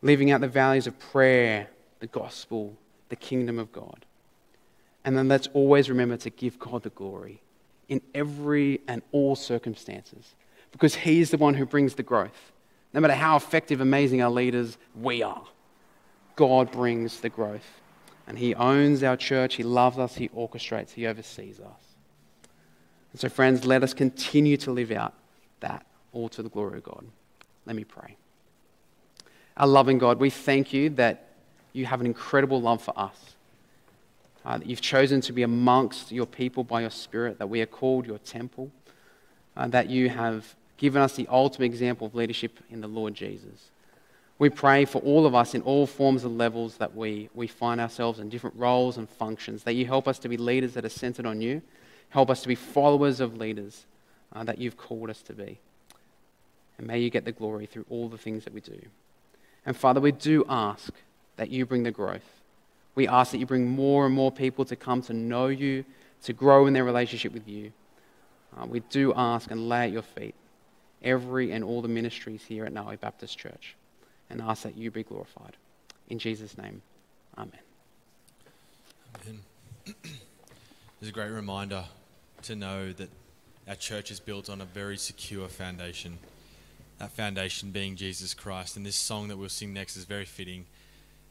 Living 0.00 0.30
out 0.30 0.40
the 0.40 0.48
values 0.48 0.86
of 0.86 0.98
prayer, 0.98 1.68
the 2.00 2.06
gospel, 2.06 2.74
the 3.10 3.16
kingdom 3.16 3.58
of 3.58 3.70
God. 3.70 4.06
And 5.04 5.16
then 5.16 5.28
let's 5.28 5.46
always 5.52 5.90
remember 5.90 6.16
to 6.16 6.30
give 6.30 6.58
God 6.58 6.84
the 6.84 6.88
glory 6.88 7.42
in 7.90 8.00
every 8.14 8.80
and 8.88 9.02
all 9.12 9.36
circumstances 9.36 10.34
because 10.72 10.94
He 10.94 11.20
is 11.20 11.30
the 11.30 11.36
one 11.36 11.52
who 11.52 11.66
brings 11.66 11.96
the 11.96 12.02
growth. 12.02 12.50
No 12.94 13.00
matter 13.00 13.12
how 13.12 13.36
effective, 13.36 13.82
amazing 13.82 14.22
our 14.22 14.30
leaders 14.30 14.78
we 14.98 15.22
are, 15.22 15.44
God 16.34 16.72
brings 16.72 17.20
the 17.20 17.28
growth. 17.28 17.82
And 18.26 18.38
He 18.38 18.54
owns 18.54 19.02
our 19.02 19.18
church, 19.18 19.56
He 19.56 19.62
loves 19.62 19.98
us, 19.98 20.14
He 20.14 20.30
orchestrates, 20.30 20.92
He 20.92 21.06
oversees 21.06 21.60
us. 21.60 21.82
And 23.12 23.20
so, 23.20 23.28
friends, 23.28 23.66
let 23.66 23.82
us 23.82 23.92
continue 23.92 24.56
to 24.56 24.70
live 24.70 24.90
out 24.90 25.12
that 25.60 25.84
all 26.16 26.28
to 26.30 26.42
the 26.42 26.48
glory 26.48 26.78
of 26.78 26.84
God. 26.84 27.04
Let 27.66 27.76
me 27.76 27.84
pray. 27.84 28.16
Our 29.56 29.66
loving 29.66 29.98
God, 29.98 30.18
we 30.18 30.30
thank 30.30 30.72
you 30.72 30.90
that 30.90 31.16
you 31.72 31.84
have 31.86 32.00
an 32.00 32.06
incredible 32.06 32.60
love 32.60 32.82
for 32.82 32.94
us. 32.98 33.36
uh, 34.46 34.58
that 34.58 34.66
you've 34.66 34.80
chosen 34.80 35.20
to 35.20 35.32
be 35.32 35.42
amongst 35.42 36.12
your 36.12 36.24
people 36.26 36.62
by 36.62 36.80
your 36.80 36.90
Spirit, 36.90 37.38
that 37.38 37.48
we 37.48 37.60
are 37.60 37.66
called 37.66 38.06
your 38.06 38.18
temple, 38.18 38.70
uh, 39.56 39.66
that 39.66 39.90
you 39.90 40.08
have 40.08 40.54
given 40.76 41.02
us 41.02 41.16
the 41.16 41.26
ultimate 41.28 41.66
example 41.66 42.06
of 42.06 42.14
leadership 42.14 42.60
in 42.70 42.80
the 42.80 42.86
Lord 42.86 43.14
Jesus. 43.14 43.70
We 44.38 44.50
pray 44.50 44.84
for 44.84 44.98
all 44.98 45.26
of 45.26 45.34
us 45.34 45.54
in 45.54 45.62
all 45.62 45.86
forms 45.86 46.22
and 46.22 46.38
levels 46.38 46.76
that 46.76 46.94
we, 46.94 47.28
we 47.34 47.46
find 47.48 47.80
ourselves 47.80 48.20
in 48.20 48.28
different 48.28 48.54
roles 48.56 48.98
and 48.98 49.08
functions, 49.08 49.64
that 49.64 49.72
you 49.72 49.86
help 49.86 50.06
us 50.06 50.18
to 50.20 50.28
be 50.28 50.36
leaders 50.36 50.74
that 50.74 50.84
are 50.84 50.90
centered 50.90 51.26
on 51.26 51.40
you, 51.40 51.62
help 52.10 52.30
us 52.30 52.42
to 52.42 52.48
be 52.48 52.54
followers 52.54 53.18
of 53.18 53.38
leaders 53.38 53.86
uh, 54.32 54.44
that 54.44 54.58
you've 54.58 54.76
called 54.76 55.10
us 55.10 55.22
to 55.22 55.32
be. 55.32 55.58
And 56.78 56.86
may 56.86 56.98
you 56.98 57.10
get 57.10 57.24
the 57.24 57.32
glory 57.32 57.66
through 57.66 57.86
all 57.88 58.08
the 58.08 58.18
things 58.18 58.44
that 58.44 58.52
we 58.52 58.60
do. 58.60 58.80
And 59.64 59.76
Father, 59.76 60.00
we 60.00 60.12
do 60.12 60.44
ask 60.48 60.92
that 61.36 61.50
you 61.50 61.66
bring 61.66 61.82
the 61.82 61.90
growth. 61.90 62.42
We 62.94 63.08
ask 63.08 63.32
that 63.32 63.38
you 63.38 63.46
bring 63.46 63.68
more 63.68 64.06
and 64.06 64.14
more 64.14 64.32
people 64.32 64.64
to 64.66 64.76
come 64.76 65.02
to 65.02 65.12
know 65.12 65.48
you, 65.48 65.84
to 66.22 66.32
grow 66.32 66.66
in 66.66 66.72
their 66.72 66.84
relationship 66.84 67.32
with 67.32 67.46
you. 67.48 67.72
Uh, 68.56 68.66
we 68.66 68.80
do 68.80 69.12
ask 69.14 69.50
and 69.50 69.68
lay 69.68 69.84
at 69.84 69.92
your 69.92 70.02
feet 70.02 70.34
every 71.02 71.52
and 71.52 71.62
all 71.62 71.82
the 71.82 71.88
ministries 71.88 72.42
here 72.44 72.64
at 72.64 72.72
Narwee 72.72 72.98
Baptist 72.98 73.38
Church 73.38 73.76
and 74.30 74.40
ask 74.40 74.62
that 74.62 74.76
you 74.76 74.90
be 74.90 75.02
glorified. 75.02 75.56
In 76.08 76.18
Jesus' 76.18 76.56
name, 76.56 76.82
Amen. 77.36 77.58
Amen. 79.22 79.40
It's 80.98 81.10
a 81.10 81.12
great 81.12 81.30
reminder 81.30 81.84
to 82.44 82.56
know 82.56 82.90
that 82.90 83.10
our 83.68 83.74
church 83.74 84.10
is 84.10 84.18
built 84.18 84.48
on 84.48 84.62
a 84.62 84.64
very 84.64 84.96
secure 84.96 85.46
foundation. 85.46 86.18
That 86.98 87.10
foundation 87.10 87.70
being 87.70 87.96
Jesus 87.96 88.34
Christ. 88.34 88.76
And 88.76 88.86
this 88.86 88.96
song 88.96 89.28
that 89.28 89.36
we'll 89.36 89.48
sing 89.48 89.72
next 89.72 89.96
is 89.96 90.04
very 90.04 90.24
fitting. 90.24 90.66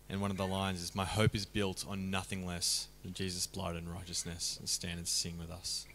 And 0.09 0.21
one 0.21 0.31
of 0.31 0.37
the 0.37 0.45
lines 0.45 0.81
is, 0.81 0.93
My 0.93 1.05
hope 1.05 1.35
is 1.35 1.45
built 1.45 1.85
on 1.87 2.11
nothing 2.11 2.45
less 2.45 2.87
than 3.03 3.13
Jesus' 3.13 3.47
blood 3.47 3.75
and 3.75 3.91
righteousness. 3.91 4.57
And 4.59 4.69
stand 4.69 4.99
and 4.99 5.07
sing 5.07 5.37
with 5.39 5.49
us. 5.49 5.85